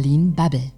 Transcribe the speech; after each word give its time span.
Berlin 0.00 0.32
Bubble. 0.32 0.72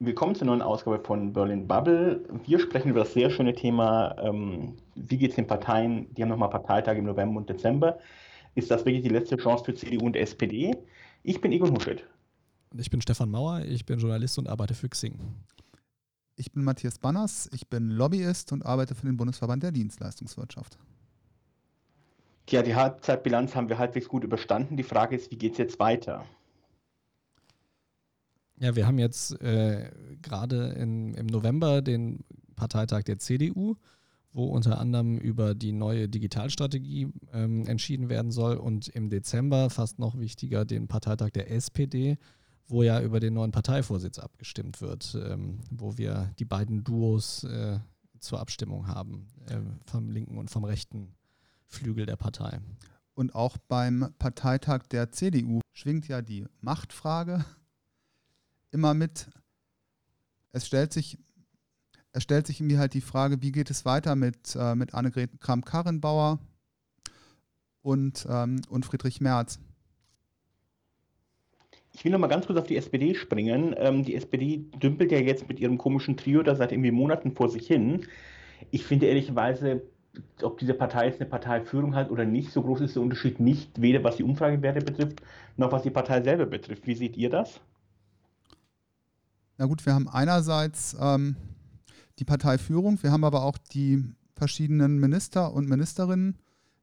Willkommen 0.00 0.34
zur 0.34 0.48
neuen 0.48 0.62
Ausgabe 0.62 0.98
von 0.98 1.32
Berlin 1.32 1.68
Bubble. 1.68 2.20
Wir 2.44 2.58
sprechen 2.58 2.88
über 2.88 3.04
das 3.04 3.14
sehr 3.14 3.30
schöne 3.30 3.54
Thema, 3.54 4.16
ähm, 4.18 4.78
wie 4.96 5.16
geht 5.16 5.30
es 5.30 5.36
den 5.36 5.46
Parteien, 5.46 6.12
die 6.12 6.22
haben 6.22 6.30
nochmal 6.30 6.50
Parteitage 6.50 6.98
im 6.98 7.04
November 7.04 7.38
und 7.38 7.48
Dezember. 7.48 8.00
Ist 8.56 8.68
das 8.72 8.84
wirklich 8.84 9.04
die 9.04 9.10
letzte 9.10 9.36
Chance 9.36 9.64
für 9.64 9.74
CDU 9.76 10.06
und 10.06 10.16
SPD? 10.16 10.76
Ich 11.22 11.40
bin 11.40 11.52
Egon 11.52 11.72
Huschet. 11.72 12.04
Ich 12.76 12.90
bin 12.90 13.00
Stefan 13.00 13.30
Mauer, 13.30 13.60
ich 13.60 13.86
bin 13.86 14.00
Journalist 14.00 14.40
und 14.40 14.48
arbeite 14.48 14.74
für 14.74 14.88
Xing. 14.88 15.20
Ich 16.34 16.50
bin 16.50 16.64
Matthias 16.64 16.98
Banners, 16.98 17.48
ich 17.52 17.68
bin 17.68 17.90
Lobbyist 17.90 18.50
und 18.50 18.66
arbeite 18.66 18.96
für 18.96 19.06
den 19.06 19.16
Bundesverband 19.16 19.62
der 19.62 19.70
Dienstleistungswirtschaft. 19.70 20.78
Tja, 22.46 22.62
die 22.62 22.74
Halbzeitbilanz 22.74 23.54
haben 23.54 23.68
wir 23.68 23.78
halbwegs 23.78 24.08
gut 24.08 24.24
überstanden. 24.24 24.76
Die 24.76 24.82
Frage 24.82 25.14
ist, 25.14 25.30
wie 25.30 25.38
geht 25.38 25.52
es 25.52 25.58
jetzt 25.58 25.78
weiter? 25.78 26.24
Ja, 28.62 28.76
wir 28.76 28.86
haben 28.86 29.00
jetzt 29.00 29.32
äh, 29.42 29.90
gerade 30.22 30.68
im 30.74 31.26
November 31.26 31.82
den 31.82 32.24
Parteitag 32.54 33.02
der 33.02 33.18
CDU, 33.18 33.74
wo 34.32 34.44
unter 34.44 34.78
anderem 34.78 35.18
über 35.18 35.56
die 35.56 35.72
neue 35.72 36.08
Digitalstrategie 36.08 37.08
ähm, 37.32 37.66
entschieden 37.66 38.08
werden 38.08 38.30
soll 38.30 38.54
und 38.54 38.86
im 38.86 39.10
Dezember, 39.10 39.68
fast 39.68 39.98
noch 39.98 40.16
wichtiger, 40.16 40.64
den 40.64 40.86
Parteitag 40.86 41.30
der 41.30 41.50
SPD, 41.50 42.18
wo 42.68 42.84
ja 42.84 43.02
über 43.02 43.18
den 43.18 43.34
neuen 43.34 43.50
Parteivorsitz 43.50 44.20
abgestimmt 44.20 44.80
wird, 44.80 45.18
ähm, 45.20 45.58
wo 45.72 45.98
wir 45.98 46.32
die 46.38 46.44
beiden 46.44 46.84
Duos 46.84 47.42
äh, 47.42 47.80
zur 48.20 48.38
Abstimmung 48.38 48.86
haben, 48.86 49.26
äh, 49.46 49.58
vom 49.86 50.08
linken 50.08 50.38
und 50.38 50.52
vom 50.52 50.62
rechten 50.62 51.16
Flügel 51.66 52.06
der 52.06 52.16
Partei. 52.16 52.60
Und 53.14 53.34
auch 53.34 53.56
beim 53.66 54.14
Parteitag 54.20 54.86
der 54.86 55.10
CDU 55.10 55.58
schwingt 55.72 56.06
ja 56.06 56.22
die 56.22 56.46
Machtfrage 56.60 57.44
immer 58.72 58.94
mit. 58.94 59.28
Es 60.52 60.66
stellt 60.66 60.92
sich, 60.92 61.18
es 62.12 62.22
stellt 62.22 62.46
sich 62.46 62.60
irgendwie 62.60 62.78
halt 62.78 62.94
die 62.94 63.00
Frage, 63.00 63.40
wie 63.42 63.52
geht 63.52 63.70
es 63.70 63.84
weiter 63.84 64.16
mit, 64.16 64.56
äh, 64.56 64.74
mit 64.74 64.94
Annegret 64.94 65.40
Kramp-Karrenbauer 65.40 66.40
und, 67.82 68.26
ähm, 68.28 68.60
und 68.68 68.84
Friedrich 68.84 69.20
Merz. 69.20 69.58
Ich 71.94 72.04
will 72.04 72.12
noch 72.12 72.18
mal 72.18 72.28
ganz 72.28 72.46
kurz 72.46 72.58
auf 72.58 72.66
die 72.66 72.76
SPD 72.76 73.14
springen. 73.14 73.74
Ähm, 73.76 74.04
die 74.04 74.14
SPD 74.14 74.64
dümpelt 74.82 75.12
ja 75.12 75.18
jetzt 75.18 75.48
mit 75.48 75.60
ihrem 75.60 75.78
komischen 75.78 76.16
Trio 76.16 76.42
da 76.42 76.54
seit 76.54 76.72
irgendwie 76.72 76.90
Monaten 76.90 77.32
vor 77.32 77.50
sich 77.50 77.66
hin. 77.66 78.06
Ich 78.70 78.84
finde 78.84 79.06
ehrlicherweise, 79.06 79.82
ob 80.42 80.58
diese 80.58 80.74
Partei 80.74 81.06
jetzt 81.06 81.20
eine 81.20 81.28
Parteiführung 81.28 81.94
hat 81.94 82.10
oder 82.10 82.24
nicht, 82.24 82.50
so 82.50 82.62
groß 82.62 82.80
ist 82.80 82.96
der 82.96 83.02
Unterschied 83.02 83.40
nicht, 83.40 83.80
weder 83.80 84.02
was 84.04 84.16
die 84.16 84.24
Umfragewerte 84.24 84.80
betrifft, 84.84 85.22
noch 85.56 85.72
was 85.72 85.82
die 85.82 85.90
Partei 85.90 86.22
selber 86.22 86.46
betrifft. 86.46 86.86
Wie 86.86 86.94
seht 86.94 87.16
ihr 87.16 87.30
das? 87.30 87.60
Na 89.62 89.68
gut, 89.68 89.86
wir 89.86 89.94
haben 89.94 90.08
einerseits 90.08 90.96
ähm, 90.98 91.36
die 92.18 92.24
Parteiführung, 92.24 93.00
wir 93.00 93.12
haben 93.12 93.22
aber 93.22 93.44
auch 93.44 93.56
die 93.58 94.02
verschiedenen 94.34 94.98
Minister 94.98 95.52
und 95.52 95.68
Ministerinnen, 95.68 96.36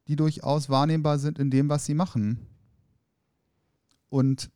die 0.07 0.15
durchaus 0.15 0.69
wahrnehmbar 0.69 1.19
sind 1.19 1.39
in 1.39 1.51
dem, 1.51 1.67
was 1.67 1.85
sie 1.85 1.93
machen. 1.93 2.39
Und 4.07 4.49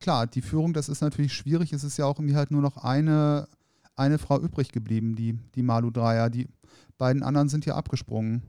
klar, 0.00 0.26
die 0.26 0.42
Führung, 0.42 0.72
das 0.72 0.88
ist 0.88 1.02
natürlich 1.02 1.32
schwierig. 1.32 1.72
Es 1.72 1.84
ist 1.84 1.96
ja 1.98 2.06
auch 2.06 2.18
irgendwie 2.18 2.34
halt 2.34 2.50
nur 2.50 2.62
noch 2.62 2.78
eine, 2.78 3.46
eine 3.94 4.18
Frau 4.18 4.40
übrig 4.40 4.72
geblieben, 4.72 5.14
die, 5.14 5.38
die 5.54 5.62
Malu 5.62 5.92
Dreier. 5.92 6.30
Die 6.30 6.48
beiden 6.96 7.22
anderen 7.22 7.48
sind 7.48 7.64
ja 7.64 7.76
abgesprungen. 7.76 8.42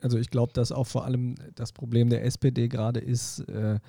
Also 0.00 0.18
ich 0.18 0.30
glaube, 0.30 0.52
dass 0.52 0.70
auch 0.70 0.86
vor 0.86 1.04
allem 1.04 1.34
das 1.56 1.72
Problem 1.72 2.10
der 2.10 2.24
SPD 2.24 2.68
gerade 2.68 3.00
ist, 3.00 3.40
äh, 3.48 3.80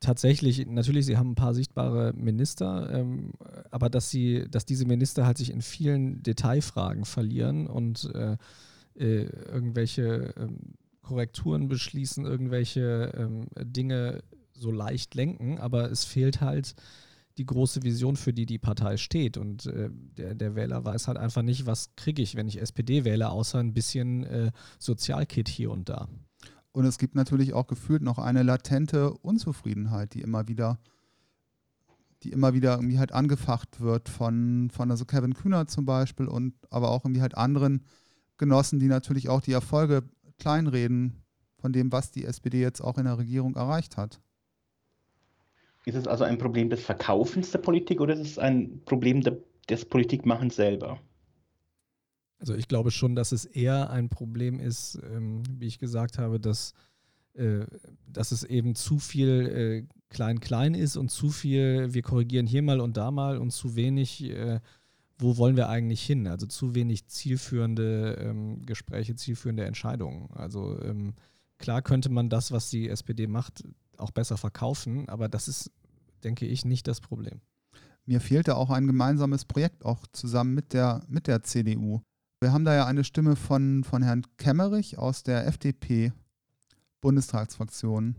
tatsächlich, 0.00 0.66
natürlich, 0.66 1.06
sie 1.06 1.16
haben 1.16 1.30
ein 1.30 1.36
paar 1.36 1.54
sichtbare 1.54 2.12
Minister, 2.14 2.90
ähm, 2.92 3.32
aber 3.70 3.88
dass 3.88 4.10
sie, 4.10 4.46
dass 4.50 4.66
diese 4.66 4.86
Minister 4.86 5.26
halt 5.26 5.38
sich 5.38 5.50
in 5.50 5.62
vielen 5.62 6.22
Detailfragen 6.22 7.04
verlieren 7.04 7.66
und 7.66 8.10
äh, 8.14 8.36
äh 8.98 9.24
irgendwelche 9.24 10.34
ähm, 10.36 10.74
Korrekturen 11.02 11.68
beschließen, 11.68 12.26
irgendwelche 12.26 13.12
ähm, 13.16 13.46
Dinge 13.56 14.22
so 14.52 14.70
leicht 14.70 15.14
lenken, 15.14 15.58
aber 15.58 15.90
es 15.90 16.04
fehlt 16.04 16.40
halt 16.40 16.74
die 17.38 17.46
große 17.46 17.82
Vision, 17.84 18.16
für 18.16 18.32
die 18.32 18.46
die 18.46 18.58
Partei 18.58 18.96
steht. 18.96 19.36
Und 19.36 19.66
äh, 19.66 19.88
der, 20.16 20.34
der 20.34 20.54
Wähler 20.56 20.84
weiß 20.84 21.08
halt 21.08 21.16
einfach 21.16 21.42
nicht, 21.42 21.66
was 21.66 21.94
kriege 21.94 22.20
ich, 22.20 22.34
wenn 22.34 22.48
ich 22.48 22.60
SPD 22.60 23.04
wähle, 23.04 23.30
außer 23.30 23.58
ein 23.58 23.72
bisschen 23.72 24.24
äh, 24.24 24.50
Sozialkit 24.78 25.48
hier 25.48 25.70
und 25.70 25.88
da. 25.88 26.08
Und 26.78 26.84
es 26.84 26.98
gibt 26.98 27.16
natürlich 27.16 27.54
auch 27.54 27.66
gefühlt 27.66 28.02
noch 28.02 28.18
eine 28.18 28.44
latente 28.44 29.10
Unzufriedenheit, 29.12 30.14
die 30.14 30.20
immer 30.20 30.46
wieder, 30.46 30.78
die 32.22 32.30
immer 32.30 32.54
wieder 32.54 32.76
irgendwie 32.76 33.00
halt 33.00 33.10
angefacht 33.10 33.80
wird 33.80 34.08
von, 34.08 34.70
von 34.70 34.88
also 34.88 35.04
Kevin 35.04 35.34
Kühner 35.34 35.66
zum 35.66 35.86
Beispiel 35.86 36.28
und 36.28 36.54
aber 36.70 36.92
auch 36.92 37.04
irgendwie 37.04 37.20
halt 37.20 37.36
anderen 37.36 37.82
Genossen, 38.36 38.78
die 38.78 38.86
natürlich 38.86 39.28
auch 39.28 39.40
die 39.40 39.50
Erfolge 39.50 40.04
kleinreden 40.38 41.24
von 41.56 41.72
dem, 41.72 41.90
was 41.90 42.12
die 42.12 42.24
SPD 42.24 42.60
jetzt 42.60 42.80
auch 42.80 42.96
in 42.96 43.06
der 43.06 43.18
Regierung 43.18 43.56
erreicht 43.56 43.96
hat. 43.96 44.20
Ist 45.84 45.96
es 45.96 46.06
also 46.06 46.22
ein 46.22 46.38
Problem 46.38 46.70
des 46.70 46.84
Verkaufens 46.84 47.50
der 47.50 47.58
Politik 47.58 48.00
oder 48.00 48.14
ist 48.14 48.20
es 48.20 48.38
ein 48.38 48.82
Problem 48.84 49.20
des 49.68 49.84
Politikmachens 49.84 50.54
selber? 50.54 51.00
Also 52.38 52.54
ich 52.54 52.68
glaube 52.68 52.90
schon, 52.90 53.16
dass 53.16 53.32
es 53.32 53.44
eher 53.44 53.90
ein 53.90 54.08
Problem 54.08 54.60
ist, 54.60 54.98
ähm, 55.12 55.42
wie 55.58 55.66
ich 55.66 55.78
gesagt 55.78 56.18
habe, 56.18 56.38
dass, 56.38 56.72
äh, 57.34 57.66
dass 58.06 58.32
es 58.32 58.44
eben 58.44 58.74
zu 58.74 58.98
viel 58.98 59.86
klein-klein 60.10 60.74
äh, 60.74 60.80
ist 60.80 60.96
und 60.96 61.10
zu 61.10 61.30
viel, 61.30 61.92
wir 61.92 62.02
korrigieren 62.02 62.46
hier 62.46 62.62
mal 62.62 62.80
und 62.80 62.96
da 62.96 63.10
mal 63.10 63.38
und 63.38 63.50
zu 63.50 63.74
wenig, 63.74 64.22
äh, 64.24 64.60
wo 65.18 65.36
wollen 65.36 65.56
wir 65.56 65.68
eigentlich 65.68 66.02
hin? 66.02 66.28
Also 66.28 66.46
zu 66.46 66.74
wenig 66.74 67.06
zielführende 67.08 68.18
ähm, 68.20 68.64
Gespräche, 68.64 69.16
zielführende 69.16 69.64
Entscheidungen. 69.64 70.30
Also 70.32 70.80
ähm, 70.82 71.14
klar 71.58 71.82
könnte 71.82 72.08
man 72.08 72.30
das, 72.30 72.52
was 72.52 72.70
die 72.70 72.88
SPD 72.88 73.26
macht, 73.26 73.64
auch 73.96 74.12
besser 74.12 74.36
verkaufen, 74.36 75.08
aber 75.08 75.28
das 75.28 75.48
ist 75.48 75.72
denke 76.24 76.46
ich, 76.46 76.64
nicht 76.64 76.86
das 76.88 77.00
Problem. 77.00 77.40
Mir 78.06 78.20
fehlte 78.20 78.56
auch 78.56 78.70
ein 78.70 78.86
gemeinsames 78.86 79.44
Projekt, 79.44 79.84
auch 79.84 80.06
zusammen 80.12 80.54
mit 80.54 80.72
der, 80.72 81.04
mit 81.08 81.26
der 81.26 81.42
CDU. 81.42 82.02
Wir 82.40 82.52
haben 82.52 82.64
da 82.64 82.72
ja 82.72 82.86
eine 82.86 83.02
Stimme 83.02 83.34
von, 83.34 83.82
von 83.82 84.04
Herrn 84.04 84.22
Kemmerich 84.36 84.96
aus 84.96 85.24
der 85.24 85.48
FDP-Bundestagsfraktion. 85.48 88.14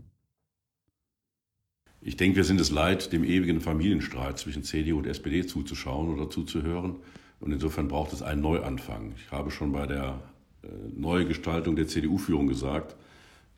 Ich 2.02 2.18
denke, 2.18 2.36
wir 2.36 2.44
sind 2.44 2.60
es 2.60 2.70
leid, 2.70 3.14
dem 3.14 3.24
ewigen 3.24 3.62
Familienstreit 3.62 4.38
zwischen 4.38 4.62
CDU 4.62 4.98
und 4.98 5.06
SPD 5.06 5.46
zuzuschauen 5.46 6.12
oder 6.12 6.28
zuzuhören. 6.28 6.96
Und 7.40 7.52
insofern 7.52 7.88
braucht 7.88 8.12
es 8.12 8.20
einen 8.20 8.42
Neuanfang. 8.42 9.14
Ich 9.16 9.30
habe 9.30 9.50
schon 9.50 9.72
bei 9.72 9.86
der 9.86 10.20
äh, 10.62 10.66
Neugestaltung 10.94 11.74
der 11.74 11.88
CDU-Führung 11.88 12.46
gesagt, 12.46 12.96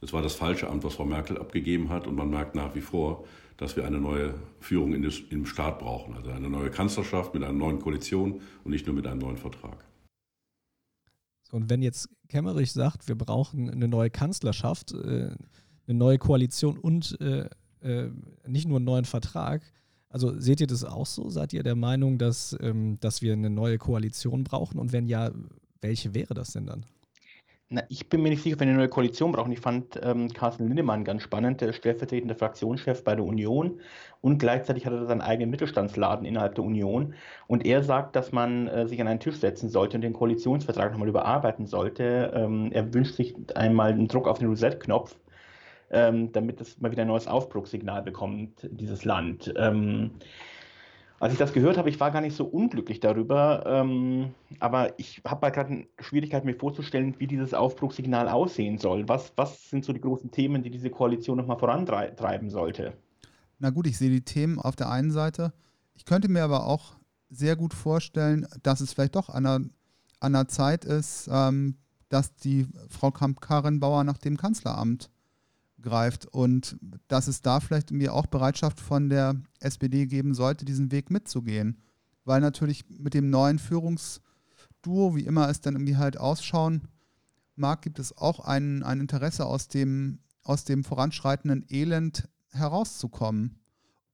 das 0.00 0.12
war 0.12 0.22
das 0.22 0.36
falsche 0.36 0.70
Amt, 0.70 0.84
was 0.84 0.94
Frau 0.94 1.04
Merkel 1.04 1.38
abgegeben 1.38 1.88
hat. 1.88 2.06
Und 2.06 2.14
man 2.14 2.30
merkt 2.30 2.54
nach 2.54 2.76
wie 2.76 2.82
vor, 2.82 3.24
dass 3.56 3.74
wir 3.74 3.84
eine 3.84 3.98
neue 3.98 4.34
Führung 4.60 5.02
des, 5.02 5.22
im 5.30 5.44
Staat 5.44 5.80
brauchen. 5.80 6.14
Also 6.14 6.30
eine 6.30 6.48
neue 6.48 6.70
Kanzlerschaft 6.70 7.34
mit 7.34 7.42
einer 7.42 7.52
neuen 7.52 7.80
Koalition 7.80 8.40
und 8.62 8.70
nicht 8.70 8.86
nur 8.86 8.94
mit 8.94 9.08
einem 9.08 9.18
neuen 9.18 9.38
Vertrag. 9.38 9.84
Und 11.52 11.68
wenn 11.68 11.82
jetzt 11.82 12.08
Kemmerich 12.28 12.72
sagt, 12.72 13.08
wir 13.08 13.14
brauchen 13.14 13.68
eine 13.68 13.86
neue 13.86 14.08
Kanzlerschaft, 14.08 14.92
äh, 14.92 15.36
eine 15.86 15.98
neue 15.98 16.16
Koalition 16.16 16.78
und 16.78 17.20
äh, 17.20 17.46
äh, 17.80 18.10
nicht 18.46 18.66
nur 18.66 18.78
einen 18.78 18.86
neuen 18.86 19.04
Vertrag, 19.04 19.62
also 20.08 20.38
seht 20.40 20.62
ihr 20.62 20.66
das 20.66 20.82
auch 20.82 21.04
so? 21.04 21.28
Seid 21.28 21.52
ihr 21.52 21.62
der 21.62 21.74
Meinung, 21.74 22.16
dass, 22.16 22.56
ähm, 22.60 22.98
dass 23.00 23.20
wir 23.20 23.34
eine 23.34 23.50
neue 23.50 23.76
Koalition 23.76 24.44
brauchen? 24.44 24.78
Und 24.78 24.92
wenn 24.92 25.06
ja, 25.06 25.30
welche 25.82 26.14
wäre 26.14 26.32
das 26.32 26.52
denn 26.52 26.66
dann? 26.66 26.86
Na, 27.74 27.82
ich 27.88 28.10
bin 28.10 28.22
mir 28.22 28.28
nicht 28.28 28.42
sicher, 28.42 28.56
ob 28.56 28.60
wir 28.60 28.66
eine 28.66 28.76
neue 28.76 28.90
Koalition 28.90 29.32
brauchen. 29.32 29.50
Ich 29.50 29.60
fand 29.60 29.98
ähm, 30.02 30.28
Carsten 30.28 30.68
Lindemann 30.68 31.04
ganz 31.04 31.22
spannend, 31.22 31.62
der 31.62 31.72
stellvertretende 31.72 32.34
Fraktionschef 32.34 33.02
bei 33.02 33.14
der 33.14 33.24
Union 33.24 33.80
und 34.20 34.36
gleichzeitig 34.36 34.84
hat 34.84 34.92
er 34.92 35.06
seinen 35.06 35.22
eigenen 35.22 35.48
Mittelstandsladen 35.48 36.26
innerhalb 36.26 36.54
der 36.54 36.64
Union. 36.64 37.14
Und 37.46 37.64
er 37.64 37.82
sagt, 37.82 38.14
dass 38.14 38.30
man 38.30 38.68
äh, 38.68 38.86
sich 38.86 39.00
an 39.00 39.08
einen 39.08 39.20
Tisch 39.20 39.36
setzen 39.36 39.70
sollte 39.70 39.96
und 39.96 40.02
den 40.02 40.12
Koalitionsvertrag 40.12 40.92
nochmal 40.92 41.08
überarbeiten 41.08 41.64
sollte. 41.64 42.30
Ähm, 42.34 42.70
er 42.72 42.92
wünscht 42.92 43.14
sich 43.14 43.34
einmal 43.54 43.92
einen 43.92 44.06
Druck 44.06 44.28
auf 44.28 44.38
den 44.38 44.50
Reset-Knopf, 44.50 45.16
ähm, 45.92 46.30
damit 46.30 46.60
es 46.60 46.78
mal 46.78 46.90
wieder 46.90 47.02
ein 47.02 47.08
neues 47.08 47.26
Aufbruchssignal 47.26 48.02
bekommt, 48.02 48.68
dieses 48.70 49.06
Land. 49.06 49.50
Ähm, 49.56 50.10
als 51.22 51.34
ich 51.34 51.38
das 51.38 51.52
gehört 51.52 51.78
habe, 51.78 51.88
ich 51.88 52.00
war 52.00 52.10
gar 52.10 52.20
nicht 52.20 52.36
so 52.36 52.44
unglücklich 52.44 52.98
darüber, 52.98 53.62
ähm, 53.64 54.34
aber 54.58 54.98
ich 54.98 55.22
habe 55.24 55.46
halt 55.46 55.54
gerade 55.54 55.86
Schwierigkeiten, 56.00 56.48
mir 56.48 56.56
vorzustellen, 56.56 57.14
wie 57.18 57.28
dieses 57.28 57.54
Aufbruchssignal 57.54 58.28
aussehen 58.28 58.78
soll. 58.78 59.08
Was, 59.08 59.32
was 59.36 59.70
sind 59.70 59.84
so 59.84 59.92
die 59.92 60.00
großen 60.00 60.32
Themen, 60.32 60.64
die 60.64 60.70
diese 60.70 60.90
Koalition 60.90 61.36
nochmal 61.36 61.60
vorantreiben 61.60 62.50
sollte? 62.50 62.94
Na 63.60 63.70
gut, 63.70 63.86
ich 63.86 63.98
sehe 63.98 64.10
die 64.10 64.24
Themen 64.24 64.58
auf 64.58 64.74
der 64.74 64.90
einen 64.90 65.12
Seite. 65.12 65.52
Ich 65.94 66.04
könnte 66.04 66.28
mir 66.28 66.42
aber 66.42 66.66
auch 66.66 66.96
sehr 67.30 67.54
gut 67.54 67.72
vorstellen, 67.72 68.44
dass 68.64 68.80
es 68.80 68.92
vielleicht 68.92 69.14
doch 69.14 69.28
an 69.28 69.44
der, 69.44 69.60
an 70.18 70.32
der 70.32 70.48
Zeit 70.48 70.84
ist, 70.84 71.30
ähm, 71.32 71.76
dass 72.08 72.34
die 72.34 72.66
Frau 72.88 73.12
Kramp-Karrenbauer 73.12 74.02
nach 74.02 74.18
dem 74.18 74.36
Kanzleramt 74.36 75.08
greift 75.82 76.26
und 76.26 76.76
dass 77.08 77.28
es 77.28 77.42
da 77.42 77.60
vielleicht 77.60 77.90
irgendwie 77.90 78.08
auch 78.08 78.26
Bereitschaft 78.26 78.80
von 78.80 79.08
der 79.08 79.36
SPD 79.60 80.06
geben 80.06 80.34
sollte, 80.34 80.64
diesen 80.64 80.92
Weg 80.92 81.10
mitzugehen. 81.10 81.78
Weil 82.24 82.40
natürlich 82.40 82.84
mit 82.88 83.14
dem 83.14 83.30
neuen 83.30 83.58
Führungsduo, 83.58 85.16
wie 85.16 85.24
immer 85.24 85.48
es 85.48 85.60
dann 85.60 85.74
irgendwie 85.74 85.96
halt 85.96 86.18
ausschauen 86.18 86.88
mag, 87.56 87.82
gibt 87.82 87.98
es 87.98 88.16
auch 88.16 88.40
ein, 88.40 88.82
ein 88.82 89.00
Interesse 89.00 89.46
aus 89.46 89.68
dem, 89.68 90.20
aus 90.42 90.64
dem 90.64 90.84
voranschreitenden 90.84 91.64
Elend 91.68 92.28
herauszukommen 92.50 93.58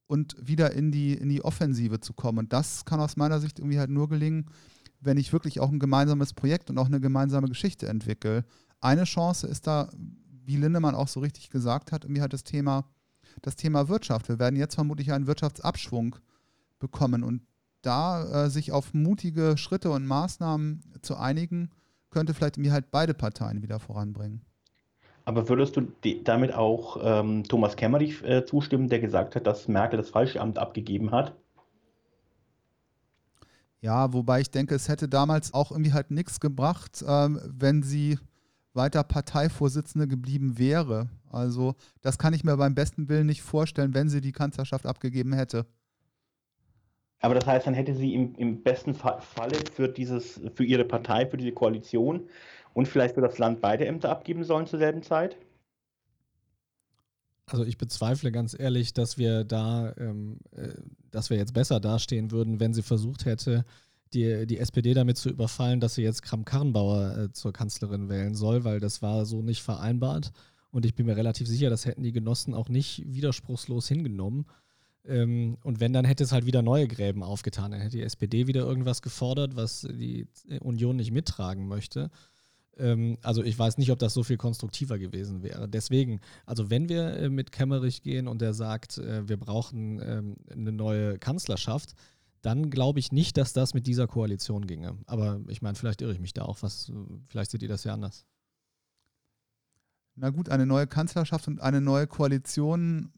und 0.07 0.35
wieder 0.39 0.71
in 0.73 0.91
die, 0.91 1.13
in 1.13 1.29
die 1.29 1.43
Offensive 1.43 1.99
zu 1.99 2.13
kommen. 2.13 2.39
Und 2.39 2.53
das 2.53 2.85
kann 2.85 2.99
aus 2.99 3.17
meiner 3.17 3.39
Sicht 3.39 3.59
irgendwie 3.59 3.79
halt 3.79 3.89
nur 3.89 4.09
gelingen, 4.09 4.49
wenn 5.01 5.17
ich 5.17 5.31
wirklich 5.31 5.59
auch 5.59 5.69
ein 5.69 5.79
gemeinsames 5.79 6.33
Projekt 6.33 6.69
und 6.69 6.77
auch 6.77 6.87
eine 6.87 6.99
gemeinsame 6.99 7.47
Geschichte 7.47 7.87
entwickle. 7.87 8.43
Eine 8.81 9.03
Chance 9.03 9.47
ist 9.47 9.67
da, 9.67 9.89
wie 10.49 10.57
Lindemann 10.57 10.95
auch 10.95 11.07
so 11.07 11.19
richtig 11.19 11.51
gesagt 11.51 11.91
hat, 11.91 12.03
irgendwie 12.03 12.21
halt 12.21 12.33
das 12.33 12.43
Thema, 12.43 12.85
das 13.43 13.55
Thema 13.55 13.87
Wirtschaft. 13.87 14.27
Wir 14.29 14.39
werden 14.39 14.55
jetzt 14.55 14.73
vermutlich 14.73 15.11
einen 15.11 15.27
Wirtschaftsabschwung 15.27 16.15
bekommen 16.79 17.23
und 17.23 17.43
da 17.83 18.45
äh, 18.45 18.49
sich 18.49 18.71
auf 18.71 18.95
mutige 18.95 19.57
Schritte 19.57 19.91
und 19.91 20.07
Maßnahmen 20.07 20.81
zu 21.03 21.17
einigen, 21.17 21.69
könnte 22.09 22.33
vielleicht 22.33 22.57
irgendwie 22.57 22.71
halt 22.71 22.89
beide 22.89 23.13
Parteien 23.13 23.61
wieder 23.61 23.79
voranbringen. 23.79 24.41
Aber 25.23 25.47
würdest 25.47 25.77
du 25.77 25.87
damit 26.23 26.51
auch 26.51 26.97
ähm, 26.99 27.43
Thomas 27.43 27.75
Kemmerich 27.75 28.23
äh, 28.23 28.43
zustimmen, 28.43 28.89
der 28.89 28.99
gesagt 28.99 29.35
hat, 29.35 29.45
dass 29.45 29.67
Merkel 29.67 29.97
das 29.97 30.09
falsche 30.09 30.41
Amt 30.41 30.57
abgegeben 30.57 31.11
hat? 31.11 31.35
Ja, 33.81 34.11
wobei 34.11 34.41
ich 34.41 34.49
denke, 34.49 34.73
es 34.73 34.89
hätte 34.89 35.07
damals 35.07 35.53
auch 35.53 35.69
irgendwie 35.71 35.93
halt 35.93 36.09
nichts 36.09 36.39
gebracht, 36.39 37.05
ähm, 37.07 37.39
wenn 37.45 37.83
sie 37.83 38.17
weiter 38.73 39.03
Parteivorsitzende 39.03 40.07
geblieben 40.07 40.57
wäre. 40.57 41.09
Also 41.29 41.75
das 42.01 42.17
kann 42.17 42.33
ich 42.33 42.43
mir 42.43 42.57
beim 42.57 42.75
besten 42.75 43.09
Willen 43.09 43.27
nicht 43.27 43.41
vorstellen, 43.41 43.93
wenn 43.93 44.09
sie 44.09 44.21
die 44.21 44.31
Kanzlerschaft 44.31 44.85
abgegeben 44.85 45.33
hätte. 45.33 45.65
Aber 47.21 47.35
das 47.35 47.45
heißt, 47.45 47.67
dann 47.67 47.73
hätte 47.73 47.95
sie 47.95 48.13
im, 48.13 48.35
im 48.35 48.63
besten 48.63 48.95
Falle 48.95 49.57
für, 49.73 49.89
dieses, 49.89 50.39
für 50.53 50.63
ihre 50.63 50.85
Partei, 50.85 51.25
für 51.25 51.37
diese 51.37 51.51
Koalition 51.51 52.29
und 52.73 52.87
vielleicht 52.87 53.15
für 53.15 53.21
das 53.21 53.37
Land 53.37 53.61
beide 53.61 53.85
Ämter 53.85 54.09
abgeben 54.09 54.43
sollen 54.43 54.67
zur 54.67 54.79
selben 54.79 55.03
Zeit? 55.03 55.35
Also 57.45 57.65
ich 57.65 57.77
bezweifle 57.77 58.31
ganz 58.31 58.57
ehrlich, 58.57 58.93
dass 58.93 59.17
wir 59.17 59.43
da, 59.43 59.93
ähm, 59.97 60.37
äh, 60.51 60.69
dass 61.11 61.29
wir 61.29 61.37
jetzt 61.37 61.53
besser 61.53 61.79
dastehen 61.79 62.31
würden, 62.31 62.59
wenn 62.59 62.73
sie 62.73 62.83
versucht 62.83 63.25
hätte, 63.25 63.65
die, 64.13 64.45
die 64.47 64.57
SPD 64.57 64.93
damit 64.93 65.17
zu 65.17 65.29
überfallen, 65.29 65.79
dass 65.79 65.95
sie 65.95 66.03
jetzt 66.03 66.23
Kram-Karrenbauer 66.23 67.17
äh, 67.17 67.31
zur 67.31 67.53
Kanzlerin 67.53 68.09
wählen 68.09 68.35
soll, 68.35 68.63
weil 68.63 68.79
das 68.79 69.01
war 69.01 69.25
so 69.25 69.41
nicht 69.41 69.61
vereinbart. 69.61 70.31
Und 70.71 70.85
ich 70.85 70.95
bin 70.95 71.05
mir 71.05 71.17
relativ 71.17 71.47
sicher, 71.47 71.69
das 71.69 71.85
hätten 71.85 72.03
die 72.03 72.11
Genossen 72.11 72.53
auch 72.53 72.69
nicht 72.69 73.03
widerspruchslos 73.05 73.87
hingenommen. 73.87 74.45
Ähm, 75.05 75.57
und 75.63 75.79
wenn, 75.79 75.93
dann 75.93 76.05
hätte 76.05 76.23
es 76.23 76.31
halt 76.31 76.45
wieder 76.45 76.61
neue 76.61 76.87
Gräben 76.87 77.23
aufgetan. 77.23 77.71
Dann 77.71 77.81
hätte 77.81 77.97
die 77.97 78.03
SPD 78.03 78.47
wieder 78.47 78.61
irgendwas 78.61 79.01
gefordert, 79.01 79.55
was 79.55 79.81
die 79.81 80.27
Union 80.61 80.95
nicht 80.95 81.11
mittragen 81.11 81.67
möchte. 81.67 82.11
Ähm, 82.77 83.17
also 83.21 83.43
ich 83.43 83.57
weiß 83.57 83.77
nicht, 83.77 83.91
ob 83.91 83.99
das 83.99 84.13
so 84.13 84.23
viel 84.23 84.37
konstruktiver 84.37 84.97
gewesen 84.97 85.43
wäre. 85.43 85.67
Deswegen, 85.67 86.21
also 86.45 86.69
wenn 86.69 86.89
wir 86.89 87.17
äh, 87.17 87.29
mit 87.29 87.51
Kemmerich 87.51 88.01
gehen 88.01 88.27
und 88.27 88.41
er 88.41 88.53
sagt, 88.53 88.97
äh, 88.97 89.27
wir 89.27 89.37
brauchen 89.37 90.01
ähm, 90.03 90.35
eine 90.51 90.71
neue 90.71 91.17
Kanzlerschaft, 91.19 91.93
dann 92.41 92.69
glaube 92.69 92.99
ich 92.99 93.11
nicht, 93.11 93.37
dass 93.37 93.53
das 93.53 93.73
mit 93.73 93.87
dieser 93.87 94.07
Koalition 94.07 94.67
ginge. 94.67 94.97
Aber 95.05 95.41
ich 95.47 95.61
meine, 95.61 95.75
vielleicht 95.75 96.01
irre 96.01 96.13
ich 96.13 96.19
mich 96.19 96.33
da 96.33 96.43
auch. 96.43 96.61
Was, 96.61 96.91
vielleicht 97.27 97.51
seht 97.51 97.63
ihr 97.63 97.69
das 97.69 97.83
ja 97.83 97.93
anders. 97.93 98.25
Na 100.15 100.29
gut, 100.29 100.49
eine 100.49 100.65
neue 100.65 100.87
Kanzlerschaft 100.87 101.47
und 101.47 101.61
eine 101.61 101.81
neue 101.81 102.07
Koalition 102.07 103.11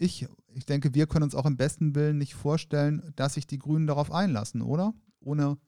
ich, 0.00 0.26
ich 0.54 0.64
denke, 0.64 0.94
wir 0.94 1.06
können 1.06 1.24
uns 1.24 1.34
auch 1.34 1.44
im 1.44 1.58
besten 1.58 1.94
Willen 1.94 2.16
nicht 2.16 2.34
vorstellen, 2.34 3.12
dass 3.16 3.34
sich 3.34 3.46
die 3.46 3.58
Grünen 3.58 3.86
darauf 3.86 4.10
einlassen, 4.10 4.62
oder? 4.62 4.94
Ohne 5.20 5.58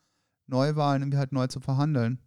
Neuwahlen 0.47 1.03
irgendwie 1.03 1.19
halt 1.19 1.33
neu 1.33 1.47
zu 1.49 1.61
verhandeln. 1.61 2.19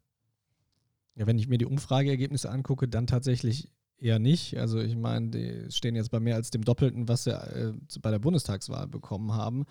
Ja, 1.15 1.25
wenn 1.25 1.39
ich 1.39 1.47
mir 1.47 1.57
die 1.57 1.65
Umfrageergebnisse 1.65 2.51
angucke, 2.51 2.87
dann 2.87 3.07
tatsächlich 3.07 3.71
eher 3.97 4.19
nicht. 4.19 4.57
Also 4.57 4.79
ich 4.79 4.95
meine, 4.95 5.29
die 5.31 5.71
stehen 5.71 5.95
jetzt 5.95 6.11
bei 6.11 6.19
mehr 6.19 6.35
als 6.35 6.51
dem 6.51 6.63
Doppelten, 6.63 7.07
was 7.07 7.23
sie 7.23 7.31
äh, 7.31 7.73
bei 8.01 8.11
der 8.11 8.19
Bundestagswahl 8.19 8.87
bekommen 8.87 9.33
haben. 9.33 9.65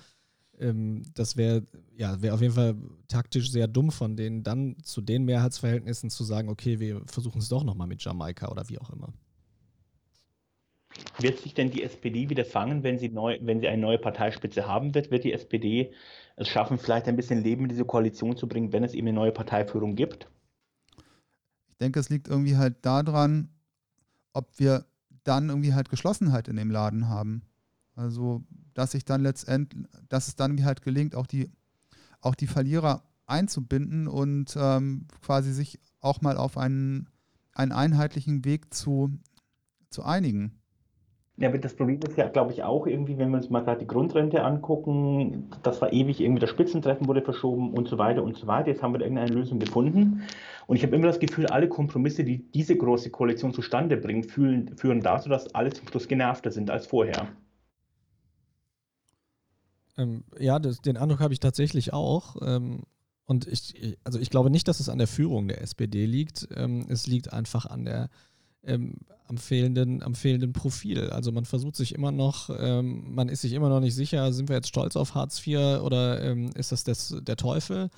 Ähm, 0.61 1.03
das 1.15 1.37
wäre 1.37 1.65
ja, 1.97 2.21
wär 2.23 2.35
auf 2.35 2.41
jeden 2.41 2.55
Fall 2.55 2.77
taktisch 3.09 3.51
sehr 3.51 3.69
dumm 3.69 3.91
von 3.91 4.17
denen, 4.17 4.43
dann 4.43 4.77
zu 4.83 5.01
den 5.01 5.25
Mehrheitsverhältnissen 5.25 6.11
zu 6.11 6.25
sagen, 6.25 6.49
okay, 6.49 6.81
wir 6.81 7.03
versuchen 7.07 7.39
es 7.39 7.49
doch 7.49 7.65
nochmal 7.65 7.87
mit 7.87 8.03
Jamaika 8.03 8.49
oder 8.49 8.69
wie 8.69 8.79
auch 8.79 8.91
immer. 8.91 9.13
Wird 11.19 11.41
sich 11.41 11.55
denn 11.55 11.71
die 11.71 11.83
SPD 11.83 12.29
wieder 12.31 12.45
fangen, 12.45 12.83
wenn 12.83 12.99
sie, 12.99 13.09
neu, 13.09 13.39
wenn 13.43 13.61
sie 13.61 13.69
eine 13.69 13.83
neue 13.83 13.99
Parteispitze 13.99 14.67
haben 14.67 14.95
wird? 14.95 15.11
Wird 15.11 15.25
die 15.25 15.33
SPD 15.33 15.93
es 16.37 16.49
schaffen, 16.49 16.79
vielleicht 16.79 17.07
ein 17.07 17.17
bisschen 17.17 17.43
Leben 17.43 17.65
in 17.65 17.69
diese 17.69 17.85
Koalition 17.85 18.37
zu 18.37 18.49
bringen, 18.49 18.73
wenn 18.73 18.85
es 18.85 18.95
eben 18.95 19.09
eine 19.09 19.17
neue 19.17 19.33
Parteiführung 19.33 19.97
gibt? 19.97 20.29
Ich 21.69 21.79
denke, 21.79 21.99
es 21.99 22.11
liegt 22.11 22.29
irgendwie 22.29 22.57
halt 22.57 22.77
daran, 22.83 23.49
ob 24.33 24.59
wir 24.59 24.87
dann 25.25 25.49
irgendwie 25.49 25.75
halt 25.75 25.89
Geschlossenheit 25.89 26.49
in 26.49 26.57
dem 26.57 26.71
Laden 26.71 27.09
haben. 27.09 27.43
Also, 27.97 28.43
dass 28.75 28.93
sich 28.93 29.05
dann 29.05 29.23
letztendlich, 29.23 29.87
dass 30.09 30.29
es 30.29 30.37
dann 30.37 30.65
halt 30.65 30.83
gelingt, 30.83 31.15
auch 31.15 31.27
die, 31.27 31.51
auch 32.21 32.35
die 32.35 32.47
Verlierer 32.47 33.03
einzubinden 33.27 34.09
und 34.09 34.57
ähm, 34.59 35.07
quasi 35.23 35.53
sich 35.53 35.79
auch 36.01 36.21
mal 36.21 36.37
auf 36.37 36.59
einen, 36.59 37.09
einen 37.53 37.73
einheitlichen 37.73 38.45
Weg 38.45 38.75
zu, 38.75 39.11
zu 39.91 40.03
einigen. 40.03 40.53
Ja, 41.37 41.49
aber 41.49 41.59
das 41.59 41.75
Problem 41.75 41.99
ist 42.07 42.17
ja, 42.17 42.29
glaube 42.29 42.53
ich, 42.53 42.63
auch 42.63 42.87
irgendwie, 42.87 43.19
wenn 43.19 43.31
wir 43.31 43.39
uns 43.39 43.51
mal 43.51 43.65
gerade 43.65 43.81
die 43.81 43.89
Grundrente 43.89 44.45
angucken, 44.45 45.51
das 45.65 45.81
war 45.81 45.93
ewig 45.93 46.21
irgendwie, 46.21 46.41
das 46.41 46.51
Spitzentreffen 46.51 47.09
wurde 47.09 47.23
verschoben 47.23 47.73
und 47.73 47.89
so 47.89 47.99
weiter 47.99 48.23
und 48.23 48.37
so 48.37 48.47
weiter. 48.47 48.69
Jetzt 48.69 48.83
haben 48.85 48.93
wir 48.93 49.01
irgendeine 49.01 49.33
Lösung 49.33 49.59
gefunden. 49.59 50.23
Und 50.69 50.77
ich 50.77 50.85
habe 50.85 50.95
immer 50.95 51.09
das 51.09 51.19
Gefühl, 51.19 51.47
alle 51.47 51.69
Kompromisse, 51.69 52.23
die 52.23 52.39
diese 52.53 52.77
große 52.77 53.11
Koalition 53.11 53.53
zustande 53.53 53.97
bringen, 53.97 54.23
fühlen, 54.23 54.77
führen 54.77 55.01
dazu, 55.01 55.29
dass 55.29 55.53
alle 55.57 55.71
zum 55.71 55.89
Schluss 55.89 56.07
genervter 56.07 56.53
sind 56.53 56.71
als 56.71 56.87
vorher. 56.87 57.27
Ähm, 59.97 60.25
ja, 60.39 60.59
das, 60.59 60.81
den 60.81 60.97
Eindruck 60.97 61.21
habe 61.21 61.33
ich 61.33 61.41
tatsächlich 61.41 61.93
auch. 61.93 62.37
Ähm, 62.43 62.83
und 63.27 63.47
ich, 63.47 63.97
also 64.05 64.19
ich 64.19 64.31
glaube 64.31 64.51
nicht, 64.51 64.69
dass 64.69 64.81
es 64.81 64.89
an 64.89 64.99
der 64.99 65.07
Führung 65.07 65.49
der 65.49 65.63
SPD 65.63 66.07
liegt. 66.07 66.49
Ähm, 66.55 66.87
es 66.89 67.07
liegt 67.07 67.33
einfach 67.33 67.67
an 67.67 67.85
der 67.85 68.11
ähm, 68.65 68.97
am, 69.27 69.39
fehlenden, 69.39 70.03
am 70.03 70.15
fehlenden 70.15 70.53
Profil. 70.53 71.11
Also 71.11 71.33
man 71.33 71.45
versucht 71.45 71.77
sich 71.77 71.95
immer 71.95 72.13
noch, 72.13 72.51
ähm, 72.59 73.15
man 73.15 73.29
ist 73.29 73.43
sich 73.43 73.53
immer 73.53 73.69
noch 73.69 73.81
nicht 73.81 73.95
sicher, 73.95 74.33
sind 74.33 74.49
wir 74.49 74.57
jetzt 74.57 74.69
stolz 74.69 74.97
auf 74.97 75.15
Hartz 75.15 75.47
IV 75.47 75.81
oder 75.83 76.23
ähm, 76.23 76.51
ist 76.55 76.73
das 76.73 76.85
des, 76.85 77.17
der 77.23 77.37
Teufel? 77.37 77.91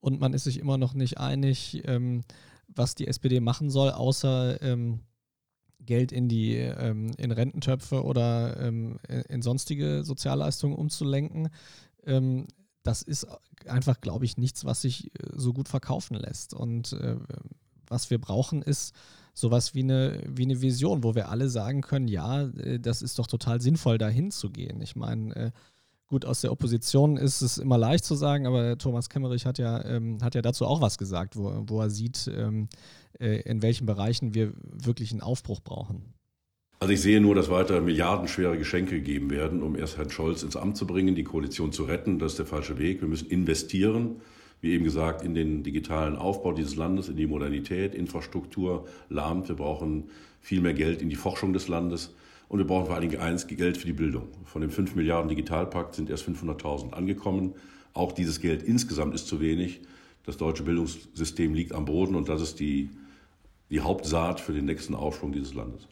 Und 0.00 0.20
man 0.20 0.34
ist 0.34 0.44
sich 0.44 0.58
immer 0.58 0.76
noch 0.76 0.92
nicht 0.92 1.18
einig, 1.18 1.82
was 2.68 2.94
die 2.94 3.06
SPD 3.06 3.40
machen 3.40 3.70
soll, 3.70 3.90
außer 3.90 4.60
Geld 5.86 6.12
in 6.12 6.28
die 6.28 6.56
ähm, 6.56 7.12
in 7.18 7.30
Rententöpfe 7.30 8.02
oder 8.02 8.56
in 8.58 9.42
sonstige 9.42 10.04
Sozialleistungen 10.04 10.76
umzulenken. 10.76 11.48
das 12.82 13.02
ist 13.02 13.26
einfach, 13.66 14.00
glaube 14.00 14.24
ich, 14.24 14.36
nichts, 14.36 14.64
was 14.64 14.82
sich 14.82 15.06
äh, 15.06 15.30
so 15.34 15.52
gut 15.52 15.68
verkaufen 15.68 16.14
lässt. 16.14 16.54
Und 16.54 16.92
äh, 16.92 17.16
was 17.86 18.10
wir 18.10 18.20
brauchen, 18.20 18.62
ist 18.62 18.94
sowas 19.34 19.74
wie 19.74 19.82
eine, 19.82 20.22
wie 20.28 20.44
eine 20.44 20.60
Vision, 20.60 21.02
wo 21.02 21.14
wir 21.14 21.28
alle 21.28 21.48
sagen 21.48 21.82
können, 21.82 22.08
ja, 22.08 22.44
äh, 22.44 22.78
das 22.78 23.02
ist 23.02 23.18
doch 23.18 23.26
total 23.26 23.60
sinnvoll, 23.60 23.98
da 23.98 24.08
hinzugehen. 24.08 24.80
Ich 24.80 24.96
meine, 24.96 25.34
äh, 25.34 25.50
gut, 26.06 26.24
aus 26.24 26.40
der 26.40 26.52
Opposition 26.52 27.16
ist 27.16 27.40
es 27.42 27.58
immer 27.58 27.78
leicht 27.78 28.04
zu 28.04 28.14
sagen, 28.14 28.46
aber 28.46 28.78
Thomas 28.78 29.08
Kemmerich 29.08 29.46
hat 29.46 29.58
ja, 29.58 29.84
ähm, 29.84 30.18
hat 30.22 30.34
ja 30.34 30.42
dazu 30.42 30.66
auch 30.66 30.80
was 30.80 30.98
gesagt, 30.98 31.36
wo, 31.36 31.64
wo 31.66 31.80
er 31.80 31.90
sieht, 31.90 32.30
ähm, 32.34 32.68
äh, 33.18 33.40
in 33.42 33.62
welchen 33.62 33.86
Bereichen 33.86 34.34
wir 34.34 34.52
wirklich 34.62 35.12
einen 35.12 35.22
Aufbruch 35.22 35.60
brauchen. 35.60 36.14
Also 36.80 36.92
ich 36.92 37.00
sehe 37.00 37.20
nur, 37.20 37.34
dass 37.34 37.48
weiter 37.48 37.80
milliardenschwere 37.80 38.58
Geschenke 38.58 38.96
gegeben 38.96 39.30
werden, 39.30 39.62
um 39.62 39.76
erst 39.76 39.96
Herrn 39.96 40.10
Scholz 40.10 40.42
ins 40.42 40.56
Amt 40.56 40.76
zu 40.76 40.86
bringen, 40.86 41.14
die 41.14 41.24
Koalition 41.24 41.72
zu 41.72 41.84
retten. 41.84 42.18
Das 42.18 42.32
ist 42.32 42.38
der 42.38 42.46
falsche 42.46 42.78
Weg. 42.78 43.00
Wir 43.00 43.08
müssen 43.08 43.28
investieren 43.28 44.20
wie 44.64 44.72
eben 44.72 44.84
gesagt, 44.84 45.22
in 45.22 45.34
den 45.34 45.62
digitalen 45.62 46.16
Aufbau 46.16 46.54
dieses 46.54 46.74
Landes, 46.74 47.10
in 47.10 47.16
die 47.16 47.26
Modernität, 47.26 47.94
Infrastruktur 47.94 48.86
lahmt. 49.10 49.46
Wir 49.48 49.56
brauchen 49.56 50.04
viel 50.40 50.62
mehr 50.62 50.72
Geld 50.72 51.02
in 51.02 51.10
die 51.10 51.16
Forschung 51.16 51.52
des 51.52 51.68
Landes. 51.68 52.14
Und 52.48 52.58
wir 52.58 52.66
brauchen 52.66 52.86
vor 52.86 52.94
allen 52.94 53.08
Dingen 53.08 53.20
eins, 53.20 53.46
Geld 53.46 53.76
für 53.76 53.86
die 53.86 53.92
Bildung. 53.92 54.28
Von 54.44 54.60
dem 54.60 54.70
5 54.70 54.94
Milliarden 54.94 55.28
Digitalpakt 55.28 55.94
sind 55.94 56.10
erst 56.10 56.28
500.000 56.28 56.92
angekommen. 56.92 57.54
Auch 57.92 58.12
dieses 58.12 58.40
Geld 58.40 58.62
insgesamt 58.62 59.14
ist 59.14 59.26
zu 59.26 59.40
wenig. 59.40 59.82
Das 60.24 60.36
deutsche 60.36 60.62
Bildungssystem 60.62 61.54
liegt 61.54 61.72
am 61.72 61.84
Boden 61.84 62.14
und 62.14 62.28
das 62.28 62.40
ist 62.40 62.60
die, 62.60 62.90
die 63.70 63.80
Hauptsaat 63.80 64.40
für 64.40 64.52
den 64.52 64.64
nächsten 64.64 64.94
Aufschwung 64.94 65.32
dieses 65.32 65.54
Landes. 65.54 65.86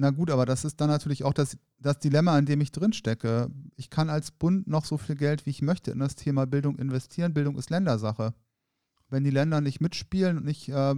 Na 0.00 0.10
gut, 0.10 0.30
aber 0.30 0.46
das 0.46 0.64
ist 0.64 0.80
dann 0.80 0.90
natürlich 0.90 1.24
auch 1.24 1.32
das, 1.32 1.58
das 1.80 1.98
Dilemma, 1.98 2.38
in 2.38 2.46
dem 2.46 2.60
ich 2.60 2.70
drinstecke. 2.70 3.50
Ich 3.76 3.90
kann 3.90 4.10
als 4.10 4.30
Bund 4.30 4.68
noch 4.68 4.84
so 4.84 4.96
viel 4.96 5.16
Geld, 5.16 5.44
wie 5.44 5.50
ich 5.50 5.60
möchte, 5.60 5.90
in 5.90 5.98
das 5.98 6.14
Thema 6.14 6.46
Bildung 6.46 6.78
investieren. 6.78 7.34
Bildung 7.34 7.58
ist 7.58 7.70
Ländersache. 7.70 8.32
Wenn 9.10 9.24
die 9.24 9.30
Länder 9.30 9.60
nicht 9.60 9.80
mitspielen 9.80 10.38
und 10.38 10.44
nicht 10.44 10.68
äh, 10.68 10.94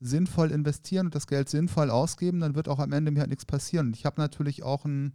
sinnvoll 0.00 0.50
investieren 0.50 1.06
und 1.06 1.14
das 1.14 1.26
Geld 1.26 1.48
sinnvoll 1.48 1.90
ausgeben, 1.90 2.40
dann 2.40 2.54
wird 2.54 2.68
auch 2.68 2.78
am 2.78 2.92
Ende 2.92 3.10
mir 3.10 3.20
halt 3.20 3.30
nichts 3.30 3.46
passieren. 3.46 3.88
Und 3.88 3.96
ich 3.96 4.04
habe 4.04 4.20
natürlich 4.20 4.62
auch 4.62 4.84
einen, 4.84 5.14